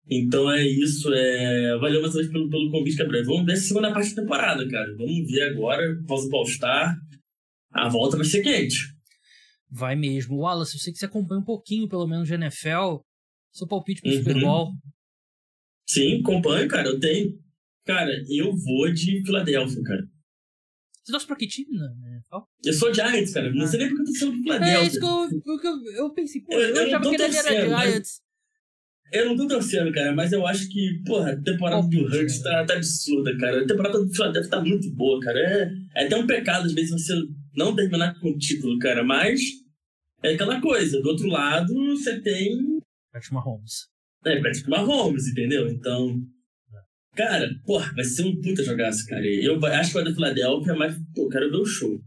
[0.09, 1.13] Então é isso.
[1.13, 1.77] É...
[1.79, 3.25] Valeu mais uma vez pelo, pelo convite, Gabriel.
[3.25, 4.97] Vamos ver a segunda parte da temporada, cara.
[4.97, 6.97] Vamos ver agora, pausa do All-Star.
[7.73, 8.95] A volta vai ser quente.
[9.69, 10.39] Vai mesmo.
[10.39, 13.01] Wallace, eu sei que você acompanha um pouquinho, pelo menos, de NFL.
[13.53, 14.19] Seu palpite pro uhum.
[14.19, 14.73] Super Bowl.
[15.89, 16.89] Sim, acompanho, cara.
[16.89, 17.41] Eu tenho.
[17.85, 20.12] Cara, eu vou de Filadélfia, cara.
[21.03, 22.21] Você torce pra que time, né?
[22.65, 23.53] Eu sou Giants, cara.
[23.53, 24.79] Não sei nem porque eu tô sendo do Philadelphia.
[24.79, 27.69] É isso que eu, eu, eu pensei, pô, eu, eu, eu achava que ele era
[27.69, 28.23] Giants.
[29.13, 32.65] Eu não tô torcendo, cara, mas eu acho que, porra, a temporada do Hurts tá,
[32.65, 33.63] tá absurda, cara.
[33.63, 35.39] A temporada do Philadelphia tá muito boa, cara.
[35.39, 37.13] É, é até um pecado, às vezes, você
[37.55, 39.41] não terminar com o título, cara, mas
[40.23, 40.99] é aquela coisa.
[41.03, 42.81] Do outro lado, você tem.
[43.13, 43.89] Patrick Mahomes.
[44.25, 45.69] É, Patrick Mahomes, entendeu?
[45.69, 46.19] Então,
[47.15, 49.27] Cara, porra, vai ser um puta jogaço, cara.
[49.27, 52.01] Eu acho que vai da Filadélfia, mas, pô, quero ver o show.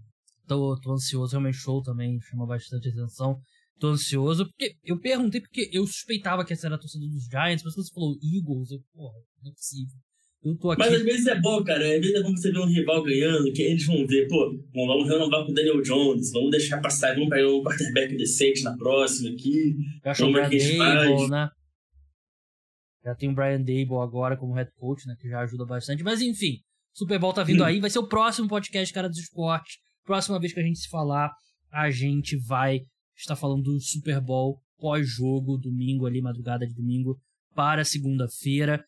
[0.48, 3.38] Tô, tô ansioso, realmente show também chama bastante atenção.
[3.80, 7.64] Tô ansioso, porque eu perguntei porque eu suspeitava que essa era a torcida dos Giants,
[7.64, 9.96] mas quando você falou Eagles, eu, porra, não é possível.
[10.44, 10.80] Eu tô aqui...
[10.80, 11.84] Mas às vezes é bom, cara.
[11.84, 15.10] Às vezes é bom você ver um rival ganhando, que eles vão ver, pô, vamos
[15.10, 19.32] renovar com o Daniel Jones, vamos deixar passar, vamos pegar um quarterback decente na próxima
[19.32, 19.76] aqui.
[20.04, 21.50] Eu acho o Brian Dable, né?
[23.06, 25.16] Já tem o Brian Dable agora como head coach, né?
[25.20, 26.04] Que já ajuda bastante.
[26.04, 26.58] Mas enfim,
[26.92, 27.66] Super Bowl tá vindo hum.
[27.66, 27.80] aí.
[27.80, 29.78] Vai ser o próximo podcast Cara dos Esportes.
[30.04, 31.32] Próxima vez que a gente se falar,
[31.72, 32.82] a gente vai
[33.16, 37.18] estar falando do Super Bowl pós-jogo, domingo ali, madrugada de domingo,
[37.54, 38.84] para segunda-feira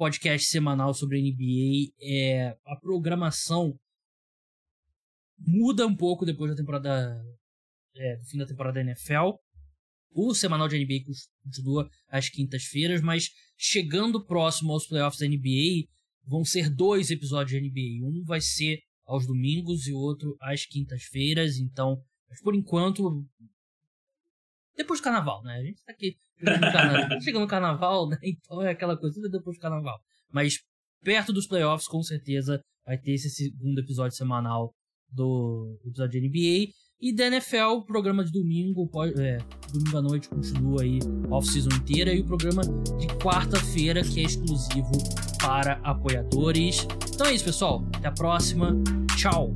[0.00, 1.92] podcast semanal sobre NBA.
[2.00, 3.78] É, a programação
[5.38, 7.22] muda um pouco depois da temporada.
[7.94, 9.36] É, do fim da temporada da NFL.
[10.12, 11.04] O semanal de NBA
[11.44, 15.88] continua às quintas-feiras, mas chegando próximo aos playoffs da NBA,
[16.24, 18.06] vão ser dois episódios de NBA.
[18.06, 21.58] Um vai ser aos domingos e o outro às quintas-feiras.
[21.58, 22.02] Então,
[22.42, 23.24] por enquanto,
[24.76, 25.56] depois do carnaval, né?
[25.58, 26.16] A gente tá aqui
[27.22, 28.16] chega no carnaval, né?
[28.22, 30.00] Então é aquela coisa depois do carnaval.
[30.32, 30.58] Mas
[31.02, 34.74] perto dos playoffs, com certeza, vai ter esse segundo episódio semanal
[35.10, 36.72] do episódio de NBA.
[37.02, 39.38] E da NFL, programa de domingo, é,
[39.72, 40.98] domingo à noite continua aí
[41.30, 42.12] off-season inteira.
[42.12, 42.60] E o programa
[42.98, 44.92] de quarta-feira, que é exclusivo
[45.40, 46.86] para apoiadores.
[47.14, 47.82] Então é isso, pessoal.
[47.94, 48.76] Até a próxima.
[49.16, 49.50] Tchau!